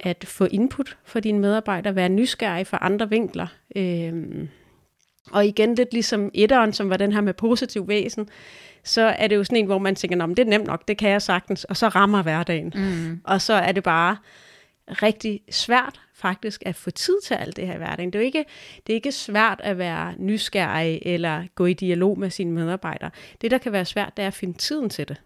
[0.00, 3.46] at få input for dine medarbejdere, være nysgerrig for andre vinkler.
[3.76, 4.12] Øh,
[5.32, 8.28] og igen lidt ligesom etteren, som var den her med positiv væsen,
[8.84, 11.10] så er det jo sådan en, hvor man tænker, det er nemt nok, det kan
[11.10, 12.72] jeg sagtens, og så rammer hverdagen.
[12.74, 13.20] Mm.
[13.24, 14.16] Og så er det bare
[14.88, 18.12] rigtig svært faktisk at få tid til alt det her i hverdagen.
[18.12, 18.44] Det er, ikke,
[18.86, 23.10] det er ikke svært at være nysgerrig eller gå i dialog med sine medarbejdere.
[23.40, 25.16] Det, der kan være svært, det er at finde tiden til det.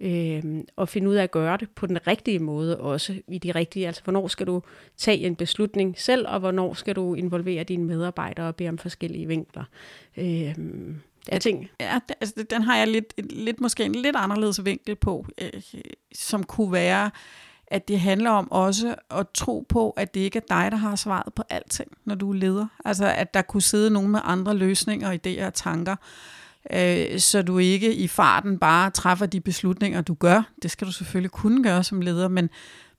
[0.00, 3.52] Øhm, og finde ud af at gøre det på den rigtige måde også, i de
[3.52, 4.62] rigtige, altså hvornår skal du
[4.96, 9.26] tage en beslutning selv, og hvornår skal du involvere dine medarbejdere og bede om forskellige
[9.26, 9.64] vinkler.
[10.16, 11.70] Øhm, at, ting.
[11.80, 15.62] Ja, altså, den har jeg lidt, lidt måske en lidt anderledes vinkel på, øh,
[16.14, 17.10] som kunne være,
[17.70, 20.96] at det handler om også at tro på, at det ikke er dig, der har
[20.96, 22.66] svaret på alting, når du er leder.
[22.84, 25.96] Altså, at der kunne sidde nogen med andre løsninger, idéer og tanker,
[26.72, 30.42] øh, så du ikke i farten bare træffer de beslutninger, du gør.
[30.62, 32.50] Det skal du selvfølgelig kunne gøre som leder, men,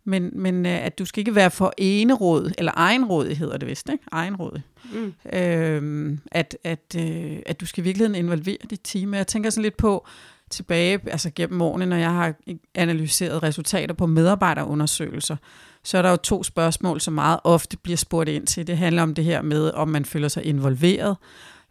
[0.04, 3.90] men, men øh, at du skal ikke være for eneråd, eller egenråd hedder det vist,
[3.90, 4.04] ikke?
[4.12, 4.62] Egenråd.
[4.94, 5.14] Mm.
[5.40, 9.14] Øh, at, at, øh, at du skal i virkeligheden involvere dit team.
[9.14, 10.08] Jeg tænker sådan lidt på
[10.52, 12.34] tilbage, altså gennem årene, når jeg har
[12.76, 15.36] analyseret resultater på medarbejderundersøgelser,
[15.84, 18.68] så er der jo to spørgsmål, som meget ofte bliver spurgt ind til.
[18.68, 21.18] Det handler om det her med, om man føler sig involveret,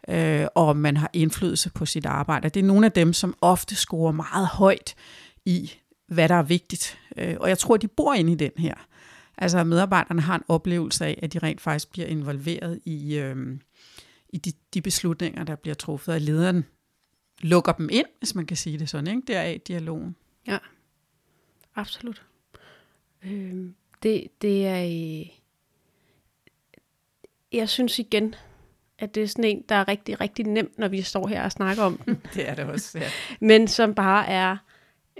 [0.09, 2.49] øh, og om man har indflydelse på sit arbejde.
[2.49, 4.95] Det er nogle af dem, som ofte scorer meget højt
[5.45, 5.71] i,
[6.07, 6.97] hvad der er vigtigt.
[7.17, 8.75] Øh, og jeg tror, de bor inde i den her.
[9.37, 13.35] Altså at medarbejderne har en oplevelse af, at de rent faktisk bliver involveret i, øh,
[14.29, 16.65] i de, de beslutninger, der bliver truffet, af lederen
[17.41, 19.33] lukker dem ind, hvis man kan sige det sådan, ikke?
[19.33, 20.15] Deraf dialogen.
[20.47, 20.57] Ja,
[21.75, 22.25] absolut.
[23.25, 23.69] Øh,
[24.03, 25.23] det, det er...
[27.51, 28.35] Jeg synes igen,
[28.99, 31.51] at det er sådan en, der er rigtig, rigtig nemt, når vi står her og
[31.51, 32.21] snakker om den.
[32.35, 33.09] det er det også, ja.
[33.47, 34.57] Men som bare er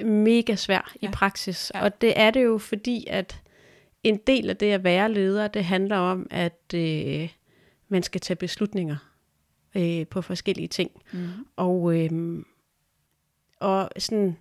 [0.06, 1.08] mega svær ja.
[1.08, 1.72] i praksis.
[1.76, 1.84] Ja.
[1.84, 3.42] Og det er det jo, fordi at
[4.04, 7.30] en del af det at være leder, det handler om, at øh,
[7.88, 9.11] man skal tage beslutninger
[9.76, 10.92] øh, på forskellige ting.
[11.12, 11.28] Mm.
[11.56, 12.40] Og, øh,
[13.60, 14.38] og sådan,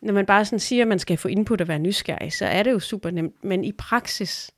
[0.00, 2.62] når man bare sådan siger, at man skal få input og være nysgerrig, så er
[2.62, 3.44] det jo super nemt.
[3.44, 4.50] Men i praksis,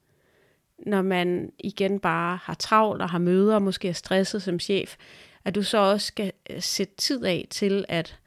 [0.78, 4.96] når man igen bare har travlt og har møder, og måske er stresset som chef,
[5.44, 8.18] at du så også skal øh, sætte tid af til at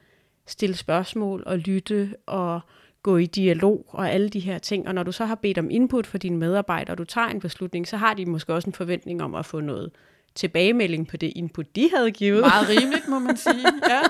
[0.47, 2.61] stille spørgsmål og lytte og
[3.03, 4.87] gå i dialog og alle de her ting.
[4.87, 7.39] Og når du så har bedt om input for dine medarbejdere, og du tager en
[7.39, 9.91] beslutning, så har de måske også en forventning om at få noget
[10.35, 12.41] tilbagemelding på det input, de havde givet.
[12.41, 13.65] Meget rimeligt, må man sige.
[13.89, 14.01] Ja.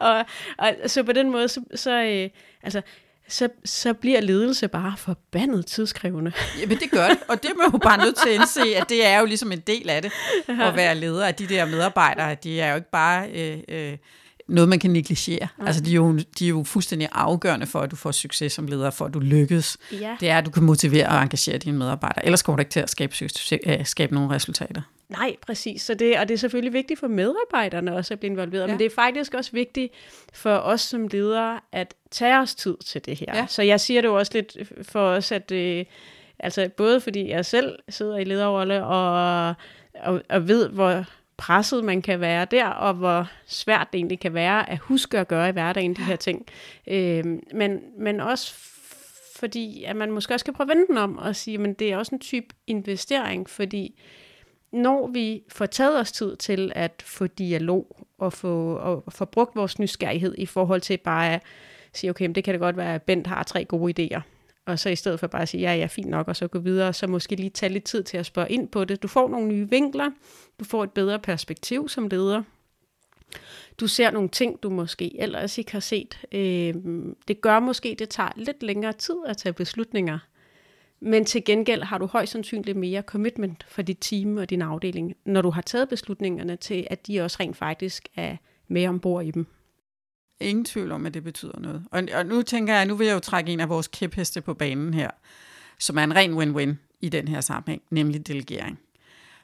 [0.00, 0.24] og,
[0.58, 2.30] og så på den måde, så, så øh,
[2.62, 2.82] altså,
[3.28, 6.32] så, så bliver ledelse bare forbandet tidskrævende.
[6.60, 8.88] Jamen det gør det, og det er man jo bare nødt til at indse, at
[8.88, 10.12] det er jo ligesom en del af det,
[10.48, 12.34] at være leder af de der medarbejdere.
[12.34, 13.96] De er jo ikke bare øh, øh,
[14.48, 15.48] noget, man kan negligere.
[15.58, 15.66] Okay.
[15.66, 18.66] Altså de er, jo, de er jo fuldstændig afgørende for, at du får succes som
[18.66, 19.76] leder, for at du lykkes.
[19.92, 20.16] Ja.
[20.20, 22.24] Det er, at du kan motivere og engagere dine medarbejdere.
[22.24, 23.14] Ellers kommer du ikke til at skabe,
[23.66, 24.82] øh, skabe nogle resultater.
[25.08, 25.82] Nej, præcis.
[25.82, 28.66] Så det, og det er selvfølgelig vigtigt for medarbejderne også at blive involveret, ja.
[28.66, 29.92] men det er faktisk også vigtigt
[30.32, 33.36] for os som ledere at tage os tid til det her.
[33.36, 33.46] Ja.
[33.46, 35.84] Så jeg siger det jo også lidt for os, at øh,
[36.38, 39.54] altså både fordi jeg selv sidder i lederrolle og,
[39.94, 41.04] og, og ved, hvor
[41.36, 45.28] presset man kan være der, og hvor svært det egentlig kan være at huske at
[45.28, 46.46] gøre i hverdagen de her ting.
[46.86, 48.54] Øh, men, men også
[49.36, 51.92] fordi at man måske også kan prøve at vende den om og sige, at det
[51.92, 54.00] er også en type investering, fordi
[54.72, 59.56] når vi får taget os tid til at få dialog og få, og få brugt
[59.56, 61.42] vores nysgerrighed i forhold til bare at
[61.92, 64.20] sige, okay, men det kan det godt være, at Bent har tre gode idéer,
[64.66, 66.58] og så i stedet for bare at sige, ja, ja, fint nok, og så gå
[66.58, 69.02] videre, så måske lige tage lidt tid til at spørge ind på det.
[69.02, 70.10] Du får nogle nye vinkler,
[70.58, 72.42] du får et bedre perspektiv som leder,
[73.80, 76.20] du ser nogle ting, du måske ellers ikke har set.
[76.32, 76.74] Øh,
[77.28, 80.18] det gør måske, det tager lidt længere tid at tage beslutninger,
[81.00, 85.16] men til gengæld har du højst sandsynligt mere commitment for dit team og din afdeling,
[85.24, 88.36] når du har taget beslutningerne til, at de også rent faktisk er
[88.68, 89.46] med ombord i dem.
[90.40, 91.84] Ingen tvivl om, at det betyder noget.
[91.90, 94.54] Og, og nu tænker jeg, nu vil jeg jo trække en af vores kæpheste på
[94.54, 95.10] banen her,
[95.78, 98.78] som er en ren win-win i den her sammenhæng, nemlig delegering.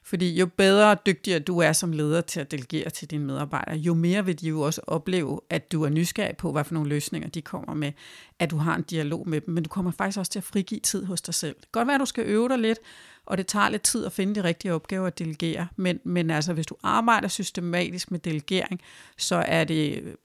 [0.05, 3.76] Fordi jo bedre og dygtigere du er som leder til at delegere til dine medarbejdere,
[3.76, 6.88] jo mere vil de jo også opleve, at du er nysgerrig på, hvad for nogle
[6.88, 7.92] løsninger de kommer med,
[8.38, 10.81] at du har en dialog med dem, men du kommer faktisk også til at frigive
[10.81, 11.55] tid hos dig selv.
[11.55, 12.78] Det kan godt være, at du skal øve dig lidt,
[13.26, 16.52] og det tager lidt tid at finde de rigtige opgaver at delegere, men, men altså,
[16.52, 18.81] hvis du arbejder systematisk med delegering,
[19.16, 20.16] så er det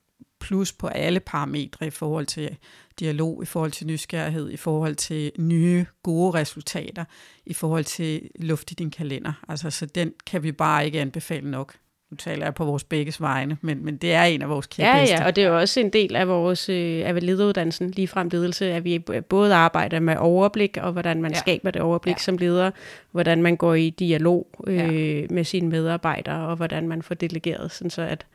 [0.47, 2.57] plus på alle parametre i forhold til
[2.99, 7.05] dialog, i forhold til nysgerrighed, i forhold til nye, gode resultater,
[7.45, 9.33] i forhold til luft i din kalender.
[9.47, 11.73] Altså, så den kan vi bare ikke anbefale nok.
[12.11, 15.13] Nu taler jeg på vores begges vegne, men, men det er en af vores kæpheste.
[15.13, 18.73] Ja, ja, og det er også en del af vores øh, af lederuddannelsen, frem ledelse,
[18.73, 21.39] at vi både arbejder med overblik, og hvordan man ja.
[21.39, 22.19] skaber det overblik ja.
[22.19, 22.71] som leder,
[23.11, 25.25] hvordan man går i dialog øh, ja.
[25.29, 28.25] med sine medarbejdere, og hvordan man får delegeret, sådan så at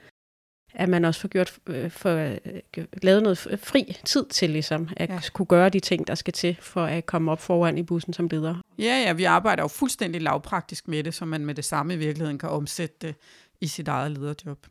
[0.74, 5.10] at man også får gjort øh, for, øh, lavet noget fri tid til ligesom, at
[5.10, 5.20] ja.
[5.32, 8.28] kunne gøre de ting, der skal til for at komme op foran i bussen som
[8.30, 8.54] leder.
[8.78, 11.96] Ja, ja, vi arbejder jo fuldstændig lavpraktisk med det, så man med det samme i
[11.96, 13.14] virkeligheden kan omsætte det
[13.60, 14.66] i sit eget lederjob.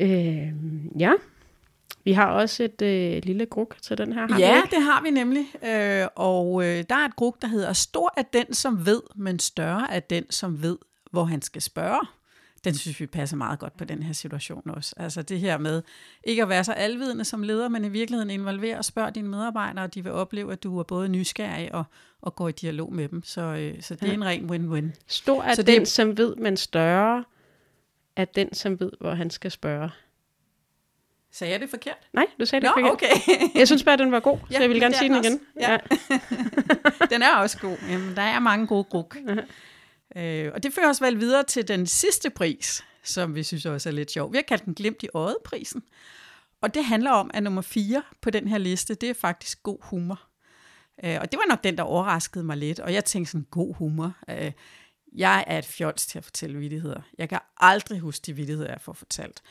[0.00, 0.52] Øh,
[0.98, 1.12] ja,
[2.04, 4.28] vi har også et øh, lille gruk til den her.
[4.28, 5.46] Har ja, det har vi nemlig.
[5.64, 9.38] Øh, og øh, der er et gruk, der hedder, stor er den, som ved, men
[9.38, 10.78] større er den, som ved,
[11.10, 12.00] hvor han skal spørge.
[12.64, 14.94] Den synes vi passer meget godt på den her situation også.
[14.96, 15.82] Altså det her med
[16.24, 19.84] ikke at være så alvidende som leder, men i virkeligheden involvere og spørge dine medarbejdere,
[19.84, 21.84] og de vil opleve, at du er både nysgerrig og,
[22.22, 23.22] og går i dialog med dem.
[23.24, 24.08] Så, øh, så det ja.
[24.08, 25.02] er en ren win-win.
[25.06, 27.24] Stor er så den, det, som ved, men større
[28.16, 29.90] er den, som ved, hvor han skal spørge.
[31.32, 32.08] Sagde jeg det forkert?
[32.12, 33.10] Nej, du sagde det Nå, forkert.
[33.16, 33.58] okay.
[33.58, 35.40] jeg synes bare, at den var god, så ja, jeg vil gerne sige den igen.
[35.60, 35.72] Ja.
[35.72, 35.78] ja.
[37.10, 37.76] den er også god.
[37.90, 39.16] Jamen, der er mange gode gruk.
[40.16, 43.88] Øh, og det fører os vel videre til den sidste pris, som vi synes også
[43.88, 44.32] er lidt sjov.
[44.32, 45.82] Vi har kaldt den Glimt i øjet-prisen.
[46.60, 49.78] Og det handler om, at nummer 4 på den her liste, det er faktisk god
[49.82, 50.20] humor.
[51.04, 52.80] Øh, og det var nok den, der overraskede mig lidt.
[52.80, 54.16] Og jeg tænkte sådan, god humor.
[54.30, 54.52] Øh,
[55.16, 57.00] jeg er et fjols til at fortælle vidtigheder.
[57.18, 59.42] Jeg kan aldrig huske de vidtigheder, jeg får fortalt.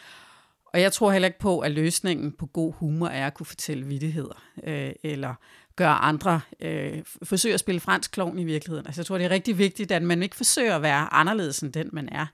[0.65, 3.85] Og jeg tror heller ikke på, at løsningen på god humor er at kunne fortælle
[3.85, 5.35] vittigheder, øh, eller
[5.77, 8.87] gøre andre, øh, forsøge at spille fransk klovn i virkeligheden.
[8.87, 11.73] Altså jeg tror, det er rigtig vigtigt, at man ikke forsøger at være anderledes end
[11.73, 12.25] den, man er,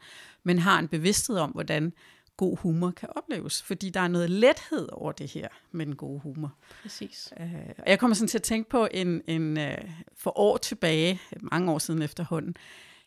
[0.44, 1.94] men har en bevidsthed om, hvordan
[2.38, 3.64] god humor kan opleves.
[3.64, 6.54] Fordi der er noget lethed over det her med den gode humor.
[6.82, 7.34] Præcis.
[7.40, 9.78] Øh, og jeg kommer sådan til at tænke på en, en øh,
[10.18, 12.56] for år tilbage, mange år siden efterhånden,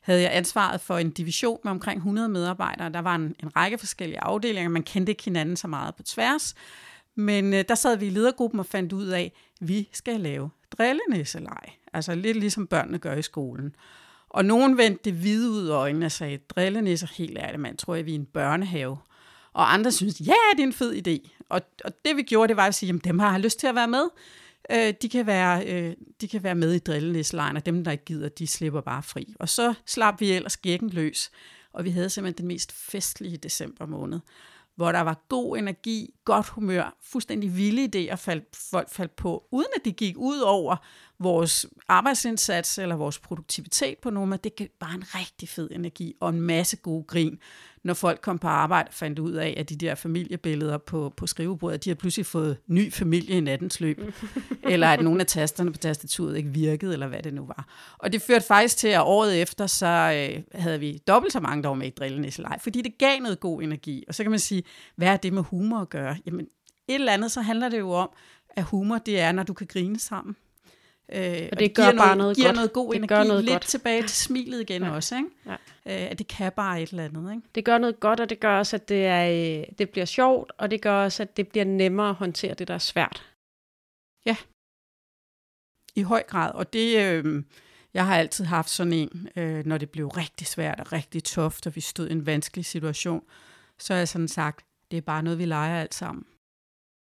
[0.01, 2.93] havde jeg ansvaret for en division med omkring 100 medarbejdere.
[2.93, 4.69] Der var en, en række forskellige afdelinger.
[4.69, 6.55] Man kendte ikke hinanden så meget på tværs.
[7.17, 10.51] Men øh, der sad vi i ledergruppen og fandt ud af, at vi skal lave
[10.79, 11.71] drillenæsselej.
[11.93, 13.77] Altså lidt ligesom børnene gør i skolen.
[14.29, 17.95] Og nogen vendte det hvide ud af øjnene og sagde, drillenæsser, helt ærligt mand, tror
[17.95, 18.99] jeg, vi er en børnehave.
[19.53, 21.31] Og andre synes, ja, det er en fed idé.
[21.49, 23.67] Og, og det vi gjorde, det var at sige, jamen dem har jeg lyst til
[23.67, 24.05] at være med.
[24.71, 28.05] Øh, de, kan være, øh, de kan være med i drillenisselejen, og dem, der ikke
[28.05, 29.35] gider, de slipper bare fri.
[29.41, 31.31] Og så slap vi ellers gækken løs,
[31.73, 34.21] og vi havde simpelthen den mest festlige december måned,
[34.77, 39.69] hvor der var god energi, godt humør, fuldstændig vilde idéer, faldt, folk faldt på, uden
[39.77, 40.77] at det gik ud over
[41.19, 44.41] vores arbejdsindsats eller vores produktivitet på nogen, måde.
[44.45, 47.39] det gav bare en rigtig fed energi og en masse god grin,
[47.87, 51.27] når folk kom på arbejde og fandt ud af, at de der familiebilleder på, på
[51.27, 54.01] skrivebordet, de har pludselig fået ny familie i nattens løb,
[54.63, 57.69] eller at nogle af tasterne på tastaturet ikke virkede, eller hvad det nu var.
[57.99, 61.63] Og det førte faktisk til, at året efter, så øh, havde vi dobbelt så mange,
[61.63, 64.05] der var med i drillenæsselej, fordi det gav noget god energi.
[64.09, 64.63] Og så kan man sige,
[64.97, 66.17] hvad er det med humor at gøre?
[66.27, 66.47] Jamen,
[66.89, 68.11] et eller andet, så handler det jo om,
[68.51, 70.37] at humor, det er, når du kan grine sammen.
[71.13, 72.57] Øh, og det, og det gør giver bare noget, noget giver godt.
[72.57, 73.63] noget god det energi, gør noget lidt godt.
[73.63, 74.91] tilbage til smilet igen ja.
[74.91, 75.29] også, ikke?
[75.47, 75.53] Ja.
[75.53, 77.49] Øh, at det kan bare et eller andet, ikke?
[77.55, 80.53] Det gør noget godt, og det gør også, at det, er, øh, det bliver sjovt,
[80.59, 83.33] og det gør også, at det bliver nemmere at håndtere det, der er svært.
[84.27, 84.37] Ja,
[85.97, 86.53] i høj grad.
[86.55, 87.43] Og det, øh,
[87.95, 91.67] jeg har altid haft sådan en, øh, når det blev rigtig svært og rigtig toft,
[91.67, 93.25] og vi stod i en vanskelig situation,
[93.79, 96.25] så har jeg sådan sagt, det er bare noget, vi leger alt sammen.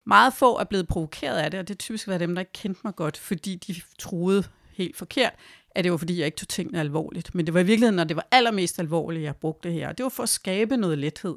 [0.06, 2.80] Meget få er blevet provokeret af det, og det typisk været dem, der ikke kendte
[2.84, 5.32] mig godt, fordi de troede helt forkert,
[5.70, 7.34] at det var, fordi jeg ikke tog tingene alvorligt.
[7.34, 9.88] Men det var i virkeligheden, når det var allermest alvorligt, jeg brugte det her.
[9.88, 11.36] Og det var for at skabe noget lethed.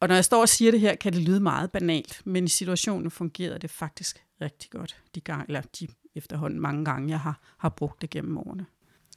[0.00, 2.48] Og når jeg står og siger det her, kan det lyde meget banalt, men i
[2.48, 7.40] situationen fungerede det faktisk rigtig godt, de, gang, eller de efterhånden mange gange, jeg har,
[7.58, 8.66] har brugt det gennem årene.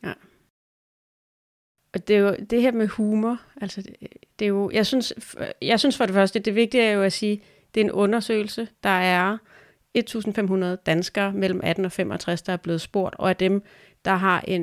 [0.03, 0.13] Ja.
[1.93, 3.95] Og det er jo det her med humor, altså det,
[4.39, 5.13] det er jo, jeg synes,
[5.61, 8.67] jeg synes for det første, det vigtige er jo at sige, det er en undersøgelse,
[8.83, 9.37] der er
[9.97, 13.63] 1.500 danskere mellem 18 og 65, der er blevet spurgt, og af dem,
[14.05, 14.61] der har en,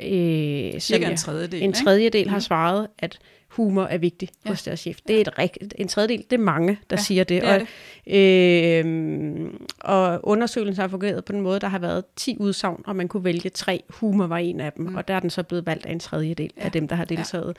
[0.00, 2.30] øh, Cirka en tredjedel, en tredjedel ikke?
[2.30, 3.18] har svaret, at
[3.48, 4.50] humor er vigtig ja.
[4.50, 4.98] hos deres chef.
[5.08, 7.42] Det er et rigt, en tredjedel, det er mange, der ja, siger det.
[7.42, 8.84] det, er det.
[8.84, 12.96] Og, øh, og undersøgelsen har fungeret på den måde, der har været 10 udsagn, og
[12.96, 13.82] man kunne vælge tre.
[13.88, 14.94] Humor var en af dem, mm.
[14.94, 16.64] og der er den så blevet valgt af en tredjedel ja.
[16.64, 17.56] af dem, der har deltaget.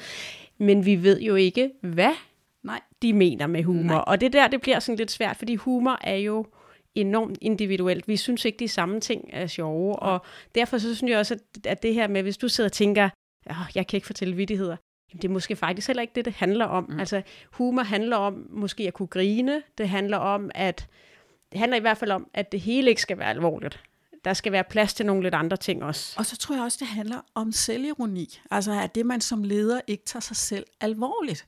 [0.60, 0.66] Ja.
[0.66, 2.14] Men vi ved jo ikke, hvad
[2.68, 2.82] Nej.
[3.02, 3.94] de mener med humor.
[3.94, 4.04] Nej.
[4.08, 6.46] Og det der, det bliver sådan lidt svært, fordi humor er jo
[6.96, 8.08] enormt individuelt.
[8.08, 10.12] Vi synes ikke, de samme ting er sjove, ja.
[10.12, 10.26] og
[10.56, 13.10] derfor så synes jeg også, at det her med, hvis du sidder og tænker,
[13.50, 14.76] oh, jeg kan ikke fortælle vittigheder,
[15.14, 16.86] Jamen, det er måske faktisk heller ikke det, det handler om.
[16.90, 17.00] Mm.
[17.00, 19.64] Altså, humor handler om måske at kunne grine.
[19.78, 20.88] Det handler om, at
[21.52, 23.84] det handler i hvert fald om, at det hele ikke skal være alvorligt.
[24.26, 26.16] Der skal være plads til nogle lidt andre ting også.
[26.18, 28.40] Og så tror jeg også, det handler om selvironi.
[28.52, 31.46] Altså, at det, man som leder ikke tager sig selv alvorligt.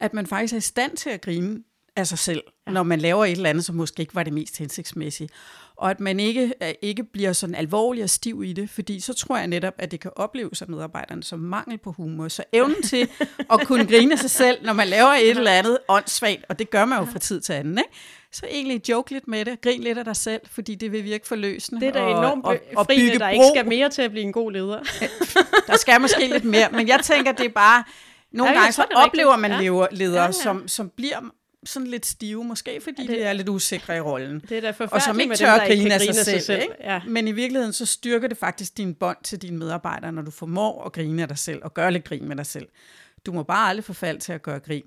[0.00, 1.62] At man faktisk er i stand til at grine
[1.96, 2.72] af sig selv, ja.
[2.72, 5.28] når man laver et eller andet, som måske ikke var det mest hensigtsmæssige.
[5.76, 9.36] Og at man ikke, ikke bliver sådan alvorlig og stiv i det, fordi så tror
[9.36, 12.28] jeg netop, at det kan opleves af medarbejderne som mangel på humor.
[12.28, 13.08] Så evnen til
[13.52, 16.70] at kunne grine af sig selv, når man laver et eller andet åndssvagt, og det
[16.70, 17.90] gør man jo fra tid til anden, ikke?
[18.32, 21.26] så egentlig joke lidt med det, grin lidt af dig selv, fordi det vil virke
[21.26, 21.80] forløsende.
[21.80, 23.32] Det er da enormt og, og, og bygge der bro.
[23.32, 24.80] ikke skal mere til at blive en god leder.
[25.68, 27.84] der skal måske lidt mere, men jeg tænker, det er bare,
[28.32, 29.86] nogle ja, gange så oplever man ja.
[29.90, 30.32] ledere, ja, ja.
[30.32, 31.30] Som, som bliver
[31.64, 34.40] sådan lidt stive, måske fordi ja, det, de er lidt usikre i rollen.
[34.48, 36.24] Det er da og som ikke tør at grine af sig selv.
[36.24, 36.62] Sig selv.
[36.62, 36.74] Ikke?
[36.80, 37.00] Ja.
[37.06, 40.84] Men i virkeligheden så styrker det faktisk din bånd til dine medarbejdere, når du formår
[40.84, 42.68] at grine af dig selv og gøre lidt grin med dig selv.
[43.26, 44.82] Du må bare aldrig forfalde til at gøre grin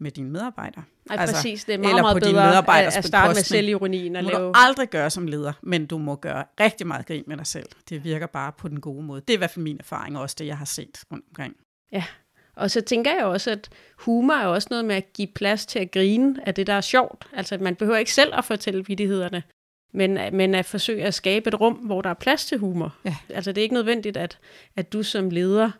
[0.00, 0.84] med dine medarbejdere.
[1.08, 1.64] Nej, altså, præcis.
[1.64, 4.22] Det er meget, eller meget på dine bedre medarbejderes at, at starte med selvironien og
[4.22, 4.48] Det må lave...
[4.48, 7.66] du aldrig gøre som leder, men du må gøre rigtig meget grin med dig selv.
[7.88, 9.20] Det virker bare på den gode måde.
[9.20, 11.54] Det er i hvert fald min erfaring, og også det, jeg har set rundt omkring.
[11.92, 12.04] Ja,
[12.58, 15.78] og så tænker jeg også, at humor er også noget med at give plads til
[15.78, 17.26] at grine af det, der er sjovt.
[17.32, 19.42] Altså, at man behøver ikke selv at fortælle vittighederne,
[19.92, 22.94] men, men at forsøge at skabe et rum, hvor der er plads til humor.
[23.04, 23.16] Ja.
[23.28, 24.38] Altså, det er ikke nødvendigt, at,
[24.76, 25.70] at du som leder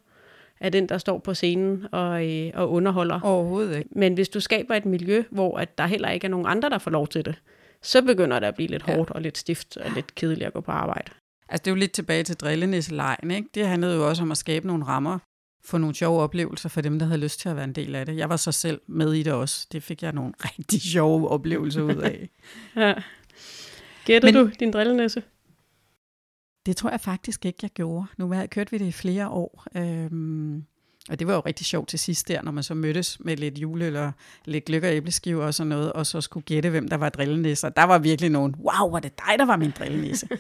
[0.60, 3.20] er den, der står på scenen og, øh, og underholder.
[3.20, 3.90] Overhovedet ikke.
[3.92, 6.78] Men hvis du skaber et miljø, hvor at der heller ikke er nogen andre, der
[6.78, 7.34] får lov til det,
[7.82, 8.94] så begynder det at blive lidt Ja.
[8.96, 11.10] hårdt og lidt stift og lidt kedeligt at gå på arbejde.
[11.48, 13.48] Altså, det er jo lidt tilbage til drillenisselejen, ikke?
[13.54, 15.18] Det handlede jo også om at skabe nogle rammer
[15.64, 18.06] for nogle sjove oplevelser for dem, der havde lyst til at være en del af
[18.06, 18.16] det.
[18.16, 19.66] Jeg var så selv med i det også.
[19.72, 22.28] Det fik jeg nogle rigtig sjove oplevelser ud af.
[22.76, 22.94] Ja.
[24.04, 25.22] Gætter Men- du din drillenæse?
[26.66, 28.06] Det tror jeg faktisk ikke, jeg gjorde.
[28.16, 29.64] Nu har jeg kørt vi det i flere år.
[29.76, 30.64] Øhm,
[31.10, 33.58] og det var jo rigtig sjovt til sidst der, når man så mødtes med lidt
[33.58, 34.12] jule eller
[34.44, 37.68] lidt gløk og æbleskiver og sådan noget, og så skulle gætte, hvem der var drillenæsser.
[37.68, 40.28] Der var virkelig nogen, wow, var det dig, der var min drillenæsse.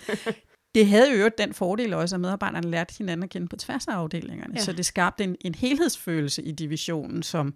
[0.78, 3.92] det havde jo den fordel også, at medarbejderne lærte hinanden at kende på tværs af
[3.92, 4.52] afdelingerne.
[4.54, 4.58] Ja.
[4.58, 4.64] Ja.
[4.64, 7.54] Så det skabte en, en helhedsfølelse i divisionen, som,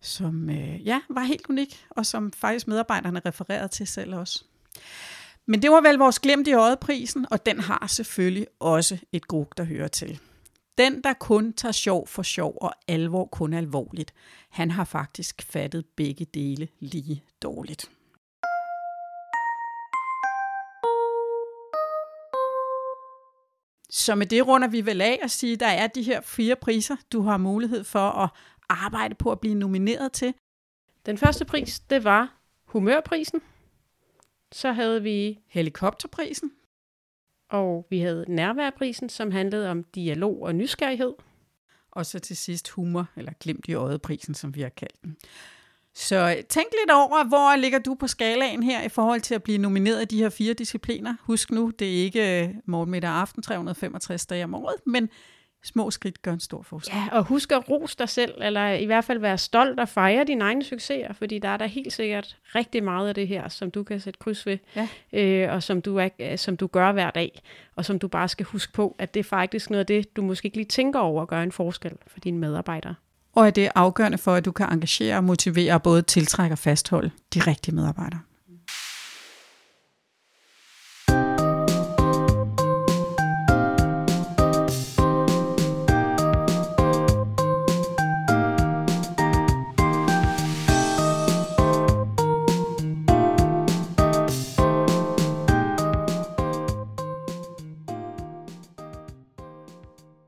[0.00, 4.44] som øh, ja, var helt unik, og som faktisk medarbejderne refererede til selv også.
[5.46, 9.28] Men det var vel vores glemt i øjet prisen, og den har selvfølgelig også et
[9.28, 10.18] gruk, der hører til.
[10.78, 14.14] Den, der kun tager sjov for sjov og alvor kun alvorligt,
[14.50, 17.90] han har faktisk fattet begge dele lige dårligt.
[23.90, 26.56] Så med det runder vi vel af og sige, at der er de her fire
[26.56, 28.30] priser, du har mulighed for at
[28.68, 30.34] arbejde på at blive nomineret til.
[31.06, 33.40] Den første pris, det var humørprisen.
[34.52, 36.52] Så havde vi, Helikopterprisen,
[37.48, 41.12] og vi havde nærværprisen, som handlede om dialog og nysgerrighed.
[41.90, 45.16] og så til sidst humor, eller glimt i øjet prisen, som vi har kaldt den.
[46.00, 49.58] Så tænk lidt over, hvor ligger du på skalaen her i forhold til at blive
[49.58, 51.14] nomineret i de her fire discipliner.
[51.22, 55.08] Husk nu, det er ikke øh, morgen, middag og aften 365 dage om året, men
[55.64, 56.96] små skridt gør en stor forskel.
[56.96, 60.24] Ja, og husk at rose dig selv, eller i hvert fald være stolt og fejre
[60.24, 63.70] dine egne succeser, fordi der er der helt sikkert rigtig meget af det her, som
[63.70, 64.88] du kan sætte kryds ved, Ja.
[65.12, 67.40] øh, og som du, er, øh, som du gør hver dag,
[67.76, 70.22] og som du bare skal huske på, at det er faktisk noget af det, du
[70.22, 72.94] måske ikke lige tænker over at gøre en forskel for dine medarbejdere.
[73.34, 76.54] Og at det er afgørende for, at du kan engagere og motivere og både tiltrække
[76.54, 78.20] og fastholde de rigtige medarbejdere.